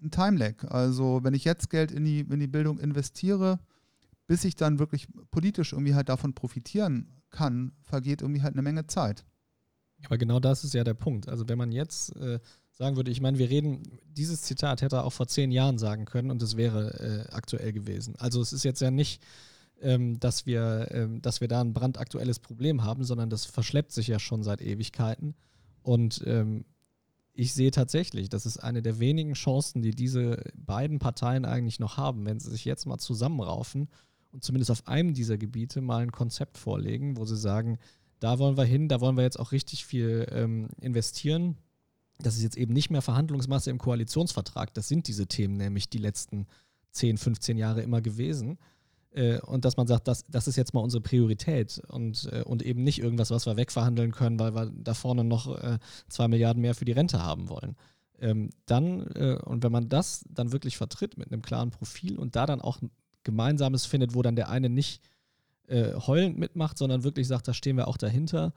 einen 0.00 0.10
Time-Lag. 0.10 0.64
Also 0.64 1.20
wenn 1.22 1.34
ich 1.34 1.44
jetzt 1.44 1.70
Geld 1.70 1.92
in 1.92 2.04
die, 2.04 2.20
in 2.20 2.40
die 2.40 2.48
Bildung 2.48 2.78
investiere, 2.78 3.60
bis 4.26 4.44
ich 4.44 4.56
dann 4.56 4.78
wirklich 4.78 5.06
politisch 5.30 5.72
irgendwie 5.72 5.94
halt 5.94 6.08
davon 6.08 6.34
profitieren 6.34 7.20
kann, 7.30 7.72
vergeht 7.82 8.22
irgendwie 8.22 8.42
halt 8.42 8.54
eine 8.54 8.62
Menge 8.62 8.86
Zeit. 8.86 9.24
Aber 10.06 10.18
genau 10.18 10.40
das 10.40 10.64
ist 10.64 10.74
ja 10.74 10.84
der 10.84 10.94
Punkt. 10.94 11.28
Also 11.28 11.48
wenn 11.48 11.58
man 11.58 11.72
jetzt 11.72 12.14
äh, 12.16 12.40
sagen 12.72 12.96
würde, 12.96 13.10
ich 13.10 13.20
meine, 13.20 13.38
wir 13.38 13.48
reden, 13.48 13.82
dieses 14.04 14.42
Zitat 14.42 14.82
hätte 14.82 14.96
er 14.96 15.04
auch 15.04 15.12
vor 15.12 15.28
zehn 15.28 15.50
Jahren 15.52 15.78
sagen 15.78 16.04
können 16.04 16.30
und 16.30 16.42
es 16.42 16.56
wäre 16.56 17.26
äh, 17.28 17.32
aktuell 17.32 17.72
gewesen. 17.72 18.16
Also 18.16 18.40
es 18.40 18.52
ist 18.52 18.64
jetzt 18.64 18.80
ja 18.80 18.90
nicht, 18.90 19.22
ähm, 19.84 20.18
dass, 20.18 20.46
wir, 20.46 20.88
ähm, 20.90 21.22
dass 21.22 21.40
wir 21.40 21.48
da 21.48 21.60
ein 21.60 21.74
brandaktuelles 21.74 22.40
Problem 22.40 22.82
haben, 22.82 23.04
sondern 23.04 23.30
das 23.30 23.44
verschleppt 23.44 23.92
sich 23.92 24.08
ja 24.08 24.18
schon 24.18 24.42
seit 24.42 24.60
Ewigkeiten. 24.60 25.34
Und 25.82 26.24
ähm, 26.26 26.64
ich 27.34 27.52
sehe 27.52 27.70
tatsächlich, 27.70 28.28
das 28.28 28.46
ist 28.46 28.58
eine 28.58 28.80
der 28.80 28.98
wenigen 28.98 29.34
Chancen, 29.34 29.82
die 29.82 29.90
diese 29.90 30.42
beiden 30.56 30.98
Parteien 30.98 31.44
eigentlich 31.44 31.80
noch 31.80 31.96
haben, 31.96 32.24
wenn 32.24 32.40
sie 32.40 32.50
sich 32.50 32.64
jetzt 32.64 32.86
mal 32.86 32.98
zusammenraufen 32.98 33.88
und 34.32 34.42
zumindest 34.42 34.70
auf 34.70 34.88
einem 34.88 35.14
dieser 35.14 35.36
Gebiete 35.36 35.80
mal 35.80 36.02
ein 36.02 36.12
Konzept 36.12 36.58
vorlegen, 36.58 37.16
wo 37.16 37.24
sie 37.24 37.36
sagen, 37.36 37.78
da 38.20 38.38
wollen 38.38 38.56
wir 38.56 38.64
hin, 38.64 38.88
da 38.88 39.00
wollen 39.00 39.16
wir 39.16 39.24
jetzt 39.24 39.38
auch 39.38 39.52
richtig 39.52 39.84
viel 39.84 40.26
ähm, 40.30 40.68
investieren. 40.80 41.58
Das 42.18 42.36
ist 42.36 42.42
jetzt 42.42 42.56
eben 42.56 42.72
nicht 42.72 42.90
mehr 42.90 43.02
Verhandlungsmasse 43.02 43.70
im 43.70 43.78
Koalitionsvertrag. 43.78 44.72
Das 44.72 44.88
sind 44.88 45.08
diese 45.08 45.26
Themen 45.26 45.56
nämlich 45.56 45.88
die 45.88 45.98
letzten 45.98 46.46
10, 46.92 47.18
15 47.18 47.58
Jahre 47.58 47.82
immer 47.82 48.00
gewesen. 48.00 48.58
Äh, 49.14 49.38
und 49.40 49.64
dass 49.64 49.76
man 49.76 49.86
sagt, 49.86 50.08
das, 50.08 50.24
das 50.28 50.48
ist 50.48 50.56
jetzt 50.56 50.74
mal 50.74 50.80
unsere 50.80 51.00
Priorität 51.00 51.80
und, 51.88 52.28
äh, 52.32 52.42
und 52.42 52.62
eben 52.62 52.82
nicht 52.82 52.98
irgendwas, 52.98 53.30
was 53.30 53.46
wir 53.46 53.56
wegverhandeln 53.56 54.12
können, 54.12 54.38
weil 54.38 54.54
wir 54.54 54.72
da 54.74 54.94
vorne 54.94 55.24
noch 55.24 55.56
äh, 55.56 55.78
zwei 56.08 56.28
Milliarden 56.28 56.60
mehr 56.60 56.74
für 56.74 56.84
die 56.84 56.92
Rente 56.92 57.22
haben 57.22 57.48
wollen. 57.48 57.76
Ähm, 58.18 58.50
dann, 58.66 59.06
äh, 59.14 59.38
und 59.44 59.62
wenn 59.62 59.72
man 59.72 59.88
das 59.88 60.24
dann 60.28 60.52
wirklich 60.52 60.76
vertritt 60.76 61.16
mit 61.16 61.30
einem 61.30 61.42
klaren 61.42 61.70
Profil 61.70 62.18
und 62.18 62.36
da 62.36 62.46
dann 62.46 62.60
auch 62.60 62.78
Gemeinsames 63.22 63.86
findet, 63.86 64.14
wo 64.14 64.22
dann 64.22 64.36
der 64.36 64.48
eine 64.48 64.68
nicht 64.68 65.00
äh, 65.68 65.94
heulend 65.94 66.36
mitmacht, 66.36 66.76
sondern 66.76 67.04
wirklich 67.04 67.28
sagt, 67.28 67.46
da 67.48 67.54
stehen 67.54 67.76
wir 67.76 67.88
auch 67.88 67.96
dahinter. 67.96 68.52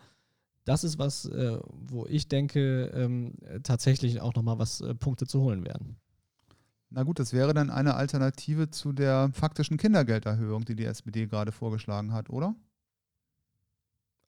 Das 0.65 0.83
ist 0.83 0.97
was, 0.97 1.25
äh, 1.25 1.59
wo 1.87 2.05
ich 2.07 2.27
denke, 2.27 2.91
ähm, 2.93 3.35
tatsächlich 3.63 4.21
auch 4.21 4.33
nochmal 4.33 4.59
was 4.59 4.83
Punkte 4.99 5.25
zu 5.25 5.41
holen 5.41 5.65
werden. 5.65 5.97
Na 6.89 7.03
gut, 7.03 7.19
das 7.19 7.33
wäre 7.33 7.53
dann 7.53 7.69
eine 7.69 7.95
Alternative 7.95 8.69
zu 8.69 8.93
der 8.93 9.29
faktischen 9.33 9.77
Kindergelderhöhung, 9.77 10.63
die 10.65 10.75
die 10.75 10.85
SPD 10.85 11.27
gerade 11.27 11.51
vorgeschlagen 11.51 12.13
hat, 12.13 12.29
oder? 12.29 12.55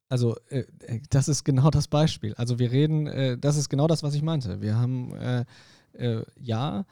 Also, 0.10 0.36
äh, 0.50 0.66
äh, 0.82 1.02
das 1.10 1.28
ist 1.28 1.44
genau 1.46 1.70
das 1.70 1.88
Beispiel. 1.88 2.34
Also, 2.34 2.60
wir 2.60 2.72
reden, 2.72 3.08
äh, 3.08 3.38
das 3.38 3.58
ist 3.58 3.70
genau 3.70 3.88
das, 3.88 4.04
was 4.04 4.16
ich 4.16 4.24
meinte. 4.24 4.60
Wir 4.60 4.76
haben, 4.76 5.14
äh, 5.16 5.46
äh, 5.94 6.26
ja, 6.36 6.86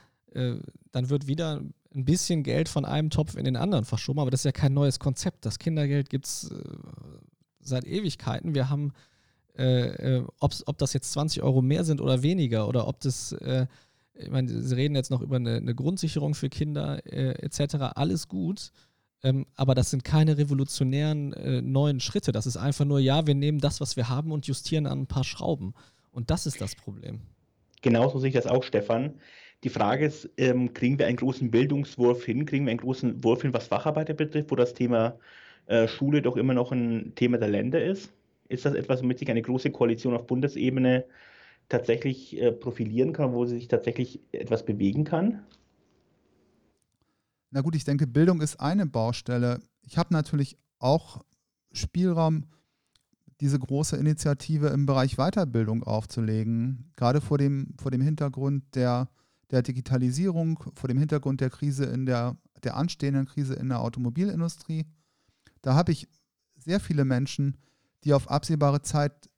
dann 0.91 1.09
wird 1.09 1.25
wieder 1.25 1.61
ein 1.95 2.05
bisschen 2.05 2.43
Geld 2.43 2.69
von 2.69 2.85
einem 2.85 3.09
Topf 3.09 3.35
in 3.35 3.45
den 3.45 3.55
anderen 3.55 3.85
verschoben, 3.85 4.19
aber 4.19 4.29
das 4.29 4.41
ist 4.41 4.45
ja 4.45 4.51
kein 4.51 4.73
neues 4.73 4.99
Konzept. 4.99 5.45
Das 5.45 5.57
Kindergeld 5.57 6.09
gibt 6.09 6.25
es 6.27 6.51
äh, 6.51 6.63
seit 7.59 7.85
Ewigkeiten. 7.85 8.53
Wir 8.53 8.69
haben, 8.69 8.93
äh, 9.57 10.17
äh 10.17 10.25
ob 10.39 10.77
das 10.77 10.93
jetzt 10.93 11.11
20 11.13 11.41
Euro 11.41 11.61
mehr 11.61 11.83
sind 11.83 12.01
oder 12.01 12.21
weniger 12.21 12.67
oder 12.67 12.87
ob 12.87 12.99
das, 12.99 13.31
äh, 13.31 13.65
ich 14.19 14.29
meine, 14.29 14.49
Sie 14.49 14.75
reden 14.75 14.95
jetzt 14.95 15.11
noch 15.11 15.21
über 15.21 15.37
eine, 15.37 15.57
eine 15.57 15.75
Grundsicherung 15.75 16.33
für 16.33 16.49
Kinder 16.49 17.05
äh, 17.05 17.33
etc., 17.43 17.75
alles 17.95 18.27
gut. 18.27 18.71
Ähm, 19.23 19.47
aber 19.55 19.73
das 19.73 19.89
sind 19.89 20.03
keine 20.03 20.37
revolutionären 20.37 21.33
äh, 21.33 21.61
neuen 21.61 21.99
Schritte. 21.99 22.31
Das 22.31 22.45
ist 22.45 22.57
einfach 22.57 22.85
nur, 22.85 22.99
ja, 22.99 23.25
wir 23.25 23.35
nehmen 23.35 23.59
das, 23.59 23.81
was 23.81 23.95
wir 23.95 24.09
haben 24.09 24.31
und 24.31 24.45
justieren 24.45 24.85
an 24.85 25.01
ein 25.01 25.07
paar 25.07 25.23
Schrauben. 25.23 25.73
Und 26.11 26.29
das 26.29 26.45
ist 26.45 26.61
das 26.61 26.75
Problem. 26.75 27.21
Genauso 27.81 28.19
sehe 28.19 28.29
ich 28.29 28.35
das 28.35 28.47
auch, 28.47 28.63
Stefan. 28.63 29.15
Die 29.63 29.69
Frage 29.69 30.05
ist, 30.05 30.29
ähm, 30.37 30.73
kriegen 30.73 30.99
wir 30.99 31.07
einen 31.07 31.17
großen 31.17 31.49
Bildungswurf 31.49 32.23
hin, 32.23 32.45
kriegen 32.45 32.65
wir 32.65 32.71
einen 32.71 32.79
großen 32.79 33.23
Wurf 33.23 33.41
hin, 33.41 33.53
was 33.53 33.67
Facharbeiter 33.67 34.13
betrifft, 34.13 34.51
wo 34.51 34.55
das 34.55 34.73
Thema 34.75 35.17
äh, 35.65 35.87
Schule 35.87 36.21
doch 36.21 36.37
immer 36.37 36.53
noch 36.53 36.71
ein 36.71 37.13
Thema 37.15 37.37
der 37.37 37.49
Länder 37.49 37.83
ist? 37.83 38.11
Ist 38.49 38.65
das 38.65 38.75
etwas, 38.75 39.01
womit 39.01 39.19
sich 39.19 39.29
eine 39.29 39.41
große 39.41 39.71
Koalition 39.71 40.13
auf 40.13 40.27
Bundesebene 40.27 41.05
tatsächlich 41.69 42.39
äh, 42.39 42.51
profilieren 42.51 43.13
kann, 43.13 43.33
wo 43.33 43.45
sie 43.45 43.55
sich 43.55 43.67
tatsächlich 43.67 44.21
etwas 44.31 44.65
bewegen 44.65 45.03
kann? 45.03 45.43
Na 47.51 47.61
gut, 47.61 47.75
ich 47.75 47.83
denke, 47.83 48.07
Bildung 48.07 48.41
ist 48.41 48.59
eine 48.59 48.85
Baustelle. 48.85 49.61
Ich 49.81 49.97
habe 49.97 50.13
natürlich 50.13 50.57
auch 50.79 51.23
Spielraum, 51.71 52.45
diese 53.39 53.59
große 53.59 53.95
Initiative 53.97 54.67
im 54.67 54.85
Bereich 54.85 55.17
Weiterbildung 55.17 55.83
aufzulegen, 55.83 56.91
gerade 56.95 57.21
vor 57.21 57.37
dem, 57.37 57.75
vor 57.77 57.91
dem 57.91 58.01
Hintergrund 58.01 58.63
der 58.75 59.07
der 59.51 59.61
Digitalisierung, 59.61 60.59
vor 60.75 60.87
dem 60.87 60.97
Hintergrund 60.97 61.41
der 61.41 61.49
Krise 61.49 61.85
in 61.85 62.05
der, 62.05 62.37
der 62.63 62.75
anstehenden 62.75 63.25
Krise 63.25 63.53
in 63.53 63.69
der 63.69 63.79
Automobilindustrie. 63.79 64.85
Da 65.61 65.75
habe 65.75 65.91
ich 65.91 66.07
sehr 66.57 66.79
viele 66.79 67.05
Menschen, 67.05 67.57
die 68.03 68.13
auf 68.13 68.29
absehbare 68.29 68.81
Zeit 68.81 69.29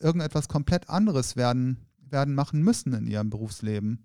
irgendetwas 0.00 0.48
komplett 0.48 0.88
anderes 0.88 1.36
werden, 1.36 1.78
werden 1.98 2.34
machen 2.34 2.62
müssen 2.62 2.92
in 2.92 3.06
ihrem 3.06 3.30
Berufsleben. 3.30 4.04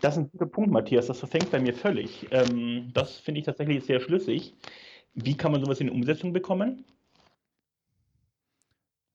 Das 0.00 0.14
ist 0.14 0.22
ein 0.22 0.30
guter 0.30 0.46
Punkt, 0.46 0.70
Matthias. 0.70 1.06
Das 1.06 1.18
verfängt 1.18 1.50
bei 1.50 1.60
mir 1.60 1.74
völlig. 1.74 2.26
Ähm, 2.30 2.90
das 2.94 3.16
finde 3.16 3.40
ich 3.40 3.46
tatsächlich 3.46 3.84
sehr 3.84 4.00
schlüssig. 4.00 4.54
Wie 5.14 5.36
kann 5.36 5.52
man 5.52 5.62
sowas 5.62 5.80
in 5.80 5.90
Umsetzung 5.90 6.32
bekommen? 6.32 6.84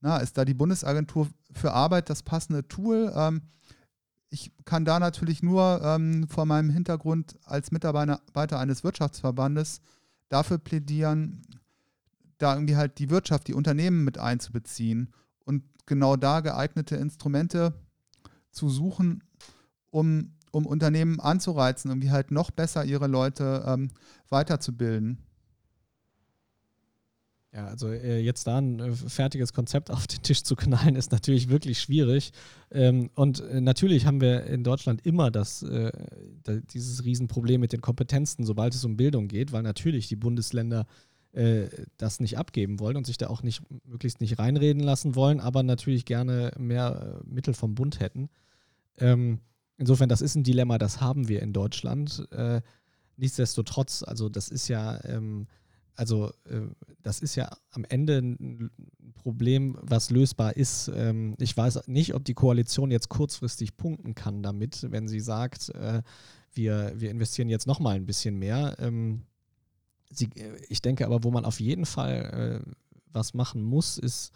Na, 0.02 0.18
ist 0.18 0.38
da 0.38 0.46
die 0.46 0.54
Bundesagentur 0.54 1.28
für 1.54 1.74
Arbeit 1.74 2.10
das 2.10 2.22
passende 2.22 2.68
Tool? 2.68 3.12
Ähm, 3.16 3.42
ich 4.30 4.52
kann 4.66 4.86
da 4.86 5.00
natürlich 5.00 5.42
nur 5.42 5.82
ähm, 5.84 6.28
vor 6.28 6.46
meinem 6.46 6.70
Hintergrund 6.70 7.38
als 7.46 7.72
Mitarbeiter 7.72 8.60
eines 8.60 8.84
Wirtschaftsverbandes 8.84 9.82
dafür 10.30 10.58
plädieren, 10.58 11.42
da 12.38 12.54
irgendwie 12.54 12.76
halt 12.76 13.00
die 13.00 13.10
Wirtschaft, 13.10 13.48
die 13.48 13.54
Unternehmen 13.54 14.04
mit 14.04 14.18
einzubeziehen 14.18 15.14
und 15.46 15.64
genau 15.88 16.16
da 16.16 16.42
geeignete 16.42 16.96
Instrumente 16.96 17.74
zu 18.52 18.70
suchen, 18.70 19.24
um, 19.90 20.34
um 20.52 20.66
Unternehmen 20.66 21.20
anzureizen, 21.20 21.90
irgendwie 21.90 22.12
halt 22.12 22.32
noch 22.32 22.52
besser 22.52 22.86
ihre 22.86 23.08
Leute 23.08 23.64
ähm, 23.66 23.90
weiterzubilden. 24.30 25.18
Ja, 27.54 27.66
also 27.66 27.90
äh, 27.90 28.20
jetzt 28.20 28.46
da 28.46 28.60
ein 28.60 28.80
äh, 28.80 28.92
fertiges 28.94 29.52
Konzept 29.52 29.90
auf 29.92 30.06
den 30.06 30.22
Tisch 30.22 30.44
zu 30.44 30.56
knallen, 30.56 30.96
ist 30.96 31.12
natürlich 31.12 31.50
wirklich 31.50 31.80
schwierig. 31.80 32.32
Ähm, 32.70 33.10
und 33.16 33.40
äh, 33.40 33.62
natürlich 33.62 34.06
haben 34.06 34.22
wir 34.22 34.44
in 34.46 34.64
Deutschland 34.64 35.06
immer 35.06 35.32
das, 35.32 35.64
äh, 35.64 35.92
da, 36.44 36.58
dieses 36.58 37.04
Riesenproblem 37.04 37.62
mit 37.62 37.74
den 37.74 37.82
Kompetenzen, 37.82 38.46
sobald 38.46 38.76
es 38.76 38.86
um 38.86 38.98
Bildung 38.98 39.28
geht, 39.28 39.54
weil 39.54 39.64
natürlich 39.64 40.08
die 40.08 40.16
Bundesländer 40.16 40.86
äh, 41.38 41.70
das 41.98 42.20
nicht 42.20 42.38
abgeben 42.38 42.80
wollen 42.80 42.98
und 42.98 43.06
sich 43.06 43.18
da 43.18 43.28
auch 43.28 43.44
nicht 43.44 43.62
möglichst 43.86 44.22
nicht 44.22 44.40
reinreden 44.40 44.82
lassen 44.82 45.16
wollen, 45.16 45.40
aber 45.40 45.64
natürlich 45.64 46.06
gerne 46.06 46.52
mehr 46.58 47.22
äh, 47.22 47.30
Mittel 47.30 47.54
vom 47.54 47.76
Bund 47.76 48.00
hätten. 48.00 48.30
Ähm, 48.98 49.40
insofern, 49.78 50.10
das 50.10 50.22
ist 50.22 50.36
ein 50.36 50.44
Dilemma, 50.44 50.78
das 50.78 51.02
haben 51.02 51.28
wir 51.28 51.42
in 51.42 51.54
Deutschland. 51.54 52.28
nichtsdestotrotz, 53.18 54.04
also 54.04 54.30
das 54.30 54.50
ist 54.50 54.68
ja 54.68 55.04
ähm, 55.06 55.48
also 55.98 56.32
äh, 56.46 56.62
das 57.02 57.20
ist 57.20 57.36
ja 57.36 57.50
am 57.72 57.84
Ende 57.90 58.20
ein 58.20 58.70
Problem, 59.16 59.78
was 59.82 60.12
lösbar 60.12 60.56
ist. 60.56 60.92
Ähm, 60.96 61.36
ich 61.40 61.58
weiß 61.58 61.88
nicht, 61.88 62.14
ob 62.14 62.24
die 62.24 62.36
Koalition 62.36 62.92
jetzt 62.92 63.10
kurzfristig 63.10 63.78
punkten 63.78 64.14
kann 64.14 64.44
damit, 64.44 64.86
wenn 64.92 65.08
sie 65.08 65.20
sagt, 65.20 65.70
äh, 65.70 66.04
wir, 66.54 66.94
wir 66.96 67.10
investieren 67.10 67.50
jetzt 67.50 67.66
nochmal 67.66 67.96
ein 67.96 68.06
bisschen 68.06 68.38
mehr. 68.38 68.76
Ähm, 68.80 69.24
sie, 70.10 70.30
ich 70.70 70.82
denke 70.82 71.06
aber, 71.06 71.24
wo 71.24 71.32
man 71.32 71.46
auf 71.46 71.60
jeden 71.60 71.86
Fall 71.86 72.64
äh, 72.66 72.72
was 73.12 73.34
machen 73.34 73.64
muss, 73.64 73.98
ist, 73.98 74.32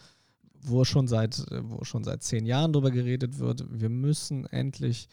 wo 0.63 0.84
schon 0.84 1.08
seit, 1.08 1.44
wo 1.63 1.84
schon 1.84 2.04
seit 2.04 2.24
zehn 2.24 2.46
Jahren 2.46 2.74
darüber 2.74 2.92
geredet 2.92 3.40
wird, 3.40 3.66
wir 3.70 3.90
müssen 3.90 4.46
endlich 4.46 5.08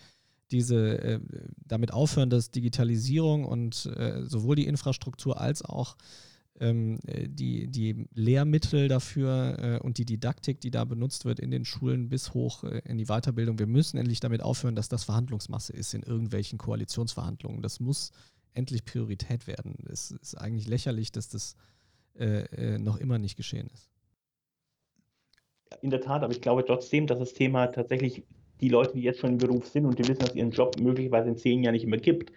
diese 0.50 0.98
äh, 0.98 1.20
damit 1.66 1.92
aufhören, 1.92 2.30
dass 2.30 2.50
Digitalisierung 2.50 3.44
und 3.44 3.86
äh, 3.96 4.24
sowohl 4.24 4.56
die 4.56 4.66
Infrastruktur 4.66 5.40
als 5.40 5.62
auch 5.62 5.96
ähm, 6.60 6.98
äh, 7.06 7.28
die, 7.28 7.68
die 7.68 8.06
Lehrmittel 8.14 8.88
dafür 8.88 9.58
äh, 9.58 9.78
und 9.78 9.98
die 9.98 10.04
Didaktik, 10.04 10.60
die 10.60 10.70
da 10.70 10.84
benutzt 10.84 11.24
wird 11.24 11.38
in 11.38 11.50
den 11.50 11.64
Schulen 11.64 12.08
bis 12.08 12.34
hoch 12.34 12.64
äh, 12.64 12.80
in 12.84 12.98
die 12.98 13.06
Weiterbildung. 13.06 13.58
Wir 13.58 13.66
müssen 13.66 13.98
endlich 13.98 14.20
damit 14.20 14.42
aufhören, 14.42 14.74
dass 14.74 14.88
das 14.88 15.04
Verhandlungsmasse 15.04 15.72
ist 15.72 15.94
in 15.94 16.02
irgendwelchen 16.02 16.58
Koalitionsverhandlungen. 16.58 17.62
Das 17.62 17.80
muss 17.80 18.10
endlich 18.58 18.84
Priorität 18.84 19.46
werden. 19.46 19.76
Es 19.90 20.10
ist 20.10 20.34
eigentlich 20.34 20.66
lächerlich, 20.66 21.12
dass 21.12 21.28
das 21.28 21.56
äh, 22.18 22.40
äh, 22.56 22.78
noch 22.78 22.98
immer 22.98 23.18
nicht 23.18 23.36
geschehen 23.36 23.70
ist. 23.72 23.88
In 25.82 25.90
der 25.90 26.00
Tat, 26.00 26.22
aber 26.22 26.32
ich 26.32 26.40
glaube 26.40 26.64
trotzdem, 26.64 27.06
dass 27.06 27.18
das 27.18 27.34
Thema 27.34 27.68
tatsächlich 27.68 28.24
die 28.60 28.68
Leute, 28.68 28.94
die 28.94 29.02
jetzt 29.02 29.20
schon 29.20 29.30
im 29.30 29.38
Beruf 29.38 29.68
sind 29.68 29.86
und 29.86 29.98
die 29.98 30.08
wissen, 30.08 30.20
dass 30.20 30.34
ihren 30.34 30.50
Job 30.50 30.76
möglicherweise 30.80 31.28
in 31.28 31.36
zehn 31.36 31.62
Jahren 31.62 31.74
nicht 31.74 31.86
mehr 31.86 32.00
gibt, 32.00 32.32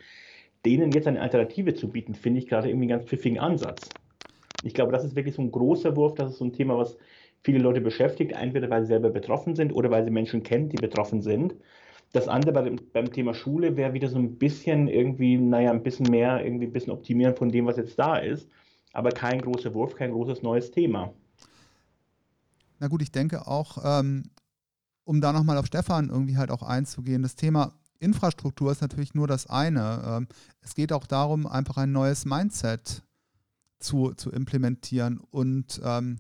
denen 0.64 0.92
jetzt 0.92 1.08
eine 1.08 1.22
Alternative 1.22 1.74
zu 1.74 1.88
bieten, 1.88 2.14
finde 2.14 2.40
ich 2.40 2.48
gerade 2.48 2.70
irgendwie 2.70 2.84
einen 2.84 3.00
ganz 3.00 3.10
pfiffigen 3.10 3.40
Ansatz. 3.40 3.90
Ich 4.64 4.76
glaube, 4.76 4.92
das 4.92 5.04
ist 5.04 5.16
wirklich 5.16 5.34
so 5.34 5.42
ein 5.42 5.52
großer 5.52 5.96
Wurf, 5.96 6.14
das 6.14 6.34
ist 6.34 6.38
so 6.38 6.46
ein 6.46 6.54
Thema, 6.54 6.78
was 6.78 6.98
viele 7.42 7.58
Leute 7.58 7.82
beschäftigt, 7.82 8.34
entweder 8.34 8.70
weil 8.70 8.84
sie 8.84 8.90
selber 8.90 9.10
betroffen 9.10 9.56
sind 9.56 9.74
oder 9.74 9.90
weil 9.90 10.04
sie 10.04 10.12
Menschen 10.12 10.44
kennen, 10.44 10.70
die 10.70 10.78
betroffen 10.78 11.22
sind. 11.22 11.56
Das 12.12 12.28
andere 12.28 12.54
bei 12.54 12.62
dem, 12.64 12.80
beim 12.92 13.12
Thema 13.12 13.34
Schule 13.34 13.78
wäre 13.78 13.94
wieder 13.94 14.10
so 14.10 14.18
ein 14.18 14.38
bisschen 14.38 14.88
irgendwie, 14.88 15.38
naja, 15.38 15.72
ein 15.72 15.84
bisschen 15.84 16.10
mehr, 16.10 16.44
irgendwie 16.44 16.66
ein 16.66 16.74
bisschen 16.74 16.92
optimieren 16.92 17.36
von 17.36 17.50
dem, 17.50 17.66
was 17.66 17.78
jetzt 17.78 17.98
da 17.98 18.18
ist, 18.18 18.48
aber 18.94 19.12
kein 19.12 19.42
großer 19.42 19.74
Wurf, 19.74 19.96
kein 19.96 20.12
großes 20.12 20.42
neues 20.42 20.72
Thema. 20.72 21.14
Na 22.80 22.88
gut, 22.88 23.02
ich 23.02 23.12
denke 23.12 23.48
auch, 23.48 23.78
ähm, 23.84 24.24
um 25.06 25.22
da 25.22 25.32
nochmal 25.32 25.58
auf 25.58 25.68
Stefan 25.68 26.10
irgendwie 26.10 26.38
halt 26.38 26.52
auch 26.52 26.64
einzugehen, 26.64 27.22
das 27.22 27.36
Thema 27.36 27.74
Infrastruktur 28.00 28.72
ist 28.72 28.82
natürlich 28.82 29.14
nur 29.14 29.28
das 29.28 29.48
eine. 29.48 30.02
Ähm, 30.06 30.28
es 30.62 30.74
geht 30.74 30.92
auch 30.92 31.06
darum, 31.06 31.46
einfach 31.46 31.78
ein 31.78 31.92
neues 31.92 32.26
Mindset 32.26 33.04
zu, 33.80 34.14
zu 34.14 34.32
implementieren 34.32 35.20
und 35.30 35.80
ähm, 35.84 36.20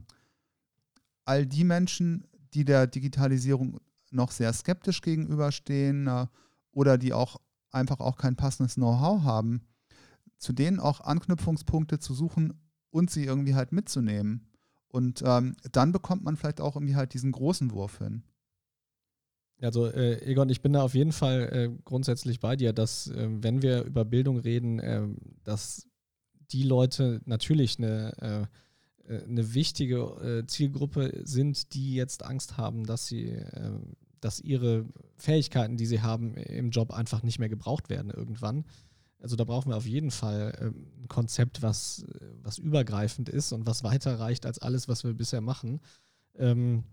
all 1.25 1.45
die 1.45 1.63
Menschen, 1.63 2.27
die 2.53 2.65
der 2.65 2.87
Digitalisierung 2.87 3.79
noch 4.11 4.31
sehr 4.31 4.53
skeptisch 4.53 5.01
gegenüberstehen 5.01 6.07
äh, 6.07 6.27
oder 6.71 6.97
die 6.97 7.13
auch 7.13 7.37
einfach 7.71 7.99
auch 7.99 8.17
kein 8.17 8.35
passendes 8.35 8.75
Know-how 8.75 9.23
haben, 9.23 9.61
zu 10.37 10.53
denen 10.53 10.79
auch 10.79 11.01
Anknüpfungspunkte 11.01 11.99
zu 11.99 12.13
suchen 12.13 12.53
und 12.89 13.09
sie 13.09 13.25
irgendwie 13.25 13.55
halt 13.55 13.71
mitzunehmen. 13.71 14.47
Und 14.87 15.23
ähm, 15.25 15.55
dann 15.71 15.91
bekommt 15.91 16.23
man 16.23 16.35
vielleicht 16.35 16.59
auch 16.59 16.75
irgendwie 16.75 16.95
halt 16.95 17.13
diesen 17.13 17.31
großen 17.31 17.71
Wurf 17.71 17.99
hin. 17.99 18.23
Also 19.61 19.87
äh, 19.87 20.21
Egon, 20.25 20.49
ich 20.49 20.61
bin 20.61 20.73
da 20.73 20.81
auf 20.81 20.95
jeden 20.95 21.11
Fall 21.11 21.49
äh, 21.53 21.81
grundsätzlich 21.85 22.39
bei 22.39 22.55
dir, 22.55 22.73
dass 22.73 23.07
äh, 23.07 23.27
wenn 23.29 23.61
wir 23.61 23.83
über 23.83 24.03
Bildung 24.03 24.39
reden, 24.39 24.79
ähm, 24.83 25.17
dass 25.43 25.87
die 26.51 26.63
Leute 26.63 27.21
natürlich 27.25 27.77
eine, 27.77 28.17
äh, 28.21 28.57
eine 29.27 29.53
wichtige 29.53 29.97
äh, 29.97 30.47
Zielgruppe 30.47 31.21
sind, 31.23 31.73
die 31.73 31.95
jetzt 31.95 32.25
Angst 32.25 32.57
haben, 32.57 32.85
dass 32.85 33.07
sie, 33.07 33.43
dass 34.19 34.39
ihre 34.39 34.85
Fähigkeiten, 35.17 35.77
die 35.77 35.85
sie 35.85 36.01
haben 36.01 36.35
im 36.35 36.71
Job 36.71 36.91
einfach 36.91 37.23
nicht 37.23 37.39
mehr 37.39 37.49
gebraucht 37.49 37.89
werden 37.89 38.11
irgendwann. 38.11 38.65
Also 39.19 39.35
da 39.35 39.43
brauchen 39.43 39.69
wir 39.69 39.77
auf 39.77 39.85
jeden 39.85 40.11
Fall 40.11 40.73
ein 40.73 41.07
Konzept, 41.07 41.61
was, 41.61 42.05
was 42.41 42.57
übergreifend 42.57 43.29
ist 43.29 43.51
und 43.51 43.67
was 43.67 43.83
weiter 43.83 44.19
reicht 44.19 44.45
als 44.45 44.59
alles, 44.59 44.87
was 44.87 45.03
wir 45.03 45.13
bisher 45.13 45.41
machen. 45.41 45.79
Ähm, 46.37 46.83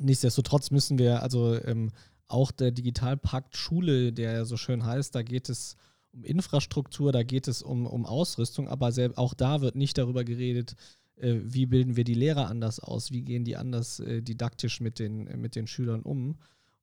Nichtsdestotrotz 0.00 0.70
müssen 0.70 0.98
wir, 0.98 1.22
also 1.22 1.54
ähm, 1.64 1.90
auch 2.28 2.50
der 2.50 2.70
Digitalpakt 2.70 3.56
Schule, 3.56 4.12
der 4.12 4.32
ja 4.32 4.44
so 4.44 4.56
schön 4.56 4.84
heißt, 4.84 5.14
da 5.14 5.22
geht 5.22 5.48
es 5.48 5.76
um 6.12 6.24
Infrastruktur, 6.24 7.12
da 7.12 7.22
geht 7.22 7.48
es 7.48 7.62
um, 7.62 7.86
um 7.86 8.04
Ausrüstung, 8.04 8.68
aber 8.68 8.92
auch 9.16 9.34
da 9.34 9.60
wird 9.60 9.76
nicht 9.76 9.96
darüber 9.96 10.24
geredet, 10.24 10.76
äh, 11.16 11.36
wie 11.42 11.66
bilden 11.66 11.96
wir 11.96 12.04
die 12.04 12.14
Lehrer 12.14 12.48
anders 12.48 12.80
aus, 12.80 13.10
wie 13.10 13.22
gehen 13.22 13.44
die 13.44 13.56
anders 13.56 14.00
äh, 14.00 14.22
didaktisch 14.22 14.80
mit 14.80 14.98
den, 14.98 15.40
mit 15.40 15.56
den 15.56 15.66
Schülern 15.66 16.02
um. 16.02 16.36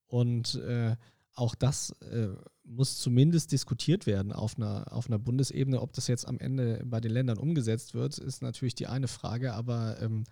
Und 0.08 0.56
äh, 0.56 0.96
auch 1.36 1.56
das 1.56 1.92
äh, 2.02 2.30
muss 2.64 2.98
zumindest 2.98 3.52
diskutiert 3.52 4.06
werden 4.06 4.32
auf 4.32 4.58
einer, 4.58 4.92
auf 4.92 5.08
einer 5.08 5.20
Bundesebene. 5.20 5.82
Ob 5.82 5.94
das 5.94 6.08
jetzt 6.08 6.28
am 6.28 6.40
Ende 6.40 6.82
bei 6.86 7.00
den 7.00 7.12
Ländern 7.12 7.38
umgesetzt 7.38 7.94
wird, 7.94 8.18
ist 8.18 8.42
natürlich 8.42 8.76
die 8.76 8.88
eine 8.88 9.08
Frage, 9.08 9.54
aber 9.54 10.02
ähm, 10.02 10.24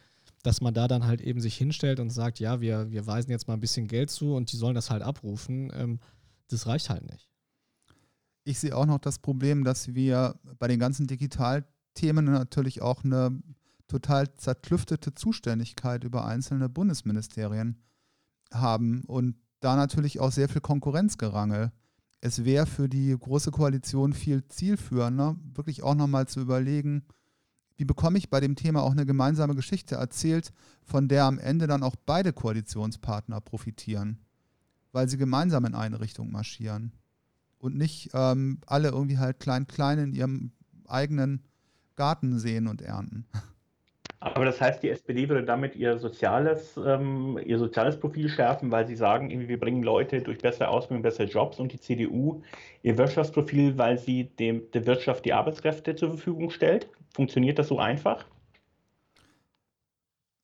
dass 0.43 0.61
man 0.61 0.73
da 0.73 0.87
dann 0.87 1.05
halt 1.05 1.21
eben 1.21 1.41
sich 1.41 1.55
hinstellt 1.55 1.99
und 1.99 2.09
sagt, 2.09 2.39
ja, 2.39 2.61
wir, 2.61 2.91
wir 2.91 3.05
weisen 3.05 3.31
jetzt 3.31 3.47
mal 3.47 3.55
ein 3.55 3.59
bisschen 3.59 3.87
Geld 3.87 4.09
zu 4.09 4.35
und 4.35 4.51
die 4.51 4.57
sollen 4.57 4.75
das 4.75 4.89
halt 4.89 5.03
abrufen, 5.03 5.71
ähm, 5.75 5.99
das 6.47 6.67
reicht 6.67 6.89
halt 6.89 7.09
nicht. 7.09 7.29
Ich 8.43 8.59
sehe 8.59 8.75
auch 8.75 8.87
noch 8.87 8.99
das 8.99 9.19
Problem, 9.19 9.63
dass 9.63 9.93
wir 9.93 10.39
bei 10.57 10.67
den 10.67 10.79
ganzen 10.79 11.05
Digitalthemen 11.05 12.25
natürlich 12.25 12.81
auch 12.81 13.03
eine 13.03 13.39
total 13.91 14.33
zerklüftete 14.35 15.13
Zuständigkeit 15.13 16.05
über 16.05 16.25
einzelne 16.25 16.69
Bundesministerien 16.69 17.77
haben 18.53 19.03
und 19.05 19.35
da 19.59 19.75
natürlich 19.75 20.19
auch 20.19 20.31
sehr 20.31 20.47
viel 20.47 20.61
Konkurrenzgerangel. 20.61 21.71
Es 22.21 22.45
wäre 22.45 22.65
für 22.65 22.87
die 22.87 23.15
Große 23.17 23.51
Koalition 23.51 24.13
viel 24.13 24.47
zielführender, 24.47 25.35
wirklich 25.53 25.83
auch 25.83 25.95
nochmal 25.95 26.27
zu 26.27 26.39
überlegen, 26.39 27.03
wie 27.75 27.85
bekomme 27.85 28.17
ich 28.17 28.29
bei 28.29 28.39
dem 28.39 28.55
Thema 28.55 28.81
auch 28.81 28.91
eine 28.91 29.05
gemeinsame 29.05 29.55
Geschichte 29.55 29.95
erzählt, 29.95 30.53
von 30.83 31.09
der 31.09 31.25
am 31.25 31.37
Ende 31.37 31.67
dann 31.67 31.83
auch 31.83 31.95
beide 31.97 32.31
Koalitionspartner 32.31 33.41
profitieren, 33.41 34.19
weil 34.93 35.09
sie 35.09 35.17
gemeinsam 35.17 35.65
in 35.65 35.75
eine 35.75 35.99
Richtung 35.99 36.31
marschieren 36.31 36.93
und 37.57 37.75
nicht 37.75 38.11
ähm, 38.13 38.59
alle 38.67 38.89
irgendwie 38.89 39.17
halt 39.17 39.39
klein-klein 39.39 39.99
in 39.99 40.13
ihrem 40.13 40.51
eigenen 40.87 41.43
Garten 41.95 42.39
sehen 42.39 42.67
und 42.67 42.81
ernten. 42.81 43.25
Aber 44.23 44.45
das 44.45 44.61
heißt, 44.61 44.83
die 44.83 44.89
SPD 44.89 45.27
würde 45.29 45.43
damit 45.43 45.75
ihr 45.75 45.97
soziales, 45.97 46.77
ähm, 46.77 47.39
ihr 47.43 47.57
soziales 47.57 47.99
Profil 47.99 48.29
schärfen, 48.29 48.71
weil 48.71 48.85
sie 48.85 48.95
sagen, 48.95 49.31
irgendwie, 49.31 49.49
wir 49.49 49.59
bringen 49.59 49.81
Leute 49.81 50.21
durch 50.21 50.37
bessere 50.37 50.67
Ausbildung, 50.67 51.01
bessere 51.01 51.25
Jobs 51.25 51.59
und 51.59 51.73
die 51.73 51.79
CDU 51.79 52.43
ihr 52.83 52.99
Wirtschaftsprofil, 52.99 53.79
weil 53.79 53.97
sie 53.97 54.25
dem, 54.25 54.69
der 54.71 54.85
Wirtschaft 54.85 55.25
die 55.25 55.33
Arbeitskräfte 55.33 55.95
zur 55.95 56.09
Verfügung 56.09 56.51
stellt. 56.51 56.87
Funktioniert 57.15 57.57
das 57.57 57.69
so 57.69 57.79
einfach? 57.79 58.23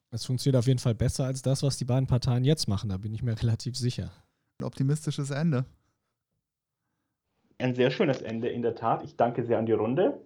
Es 0.10 0.26
funktioniert 0.26 0.58
auf 0.58 0.66
jeden 0.66 0.80
Fall 0.80 0.96
besser 0.96 1.26
als 1.26 1.44
das, 1.44 1.62
was 1.62 1.78
die 1.78 1.86
beiden 1.86 2.08
Parteien 2.08 2.44
jetzt 2.44 2.68
machen, 2.68 2.90
da 2.90 2.98
bin 2.98 3.13
ich 3.13 3.22
mir 3.22 3.40
relativ 3.40 3.78
sicher. 3.78 4.10
Ein 4.60 4.66
optimistisches 4.66 5.30
Ende. 5.30 5.66
Ein 7.60 7.76
sehr 7.76 7.92
schönes 7.92 8.24
Ende, 8.24 8.50
in 8.50 8.63
der 8.63 8.74
Tat. 8.74 9.04
Ich 9.04 9.18
danke 9.18 9.44
sehr 9.44 9.60
an 9.60 9.68
die 9.68 9.74
Runde. 9.74 10.20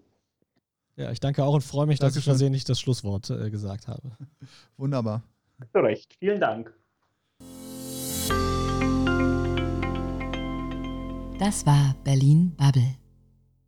Ja, 1.02 1.12
ich 1.12 1.20
danke 1.20 1.44
auch 1.44 1.56
und 1.56 1.62
freue 1.62 1.88
mich, 1.88 1.98
Dankeschön. 1.98 2.16
dass 2.16 2.18
ich 2.18 2.24
versehentlich 2.26 2.64
das 2.64 2.80
Schlusswort 2.80 3.32
äh, 3.32 3.50
gesagt 3.50 3.88
habe. 3.88 4.12
Wunderbar. 4.78 5.24
Zu 5.74 5.80
Recht. 5.80 6.16
Vielen 6.20 6.40
Dank. 6.40 6.72
Das 11.40 11.66
war 11.66 11.96
Berlin 12.04 12.54
Bubble. 12.56 13.01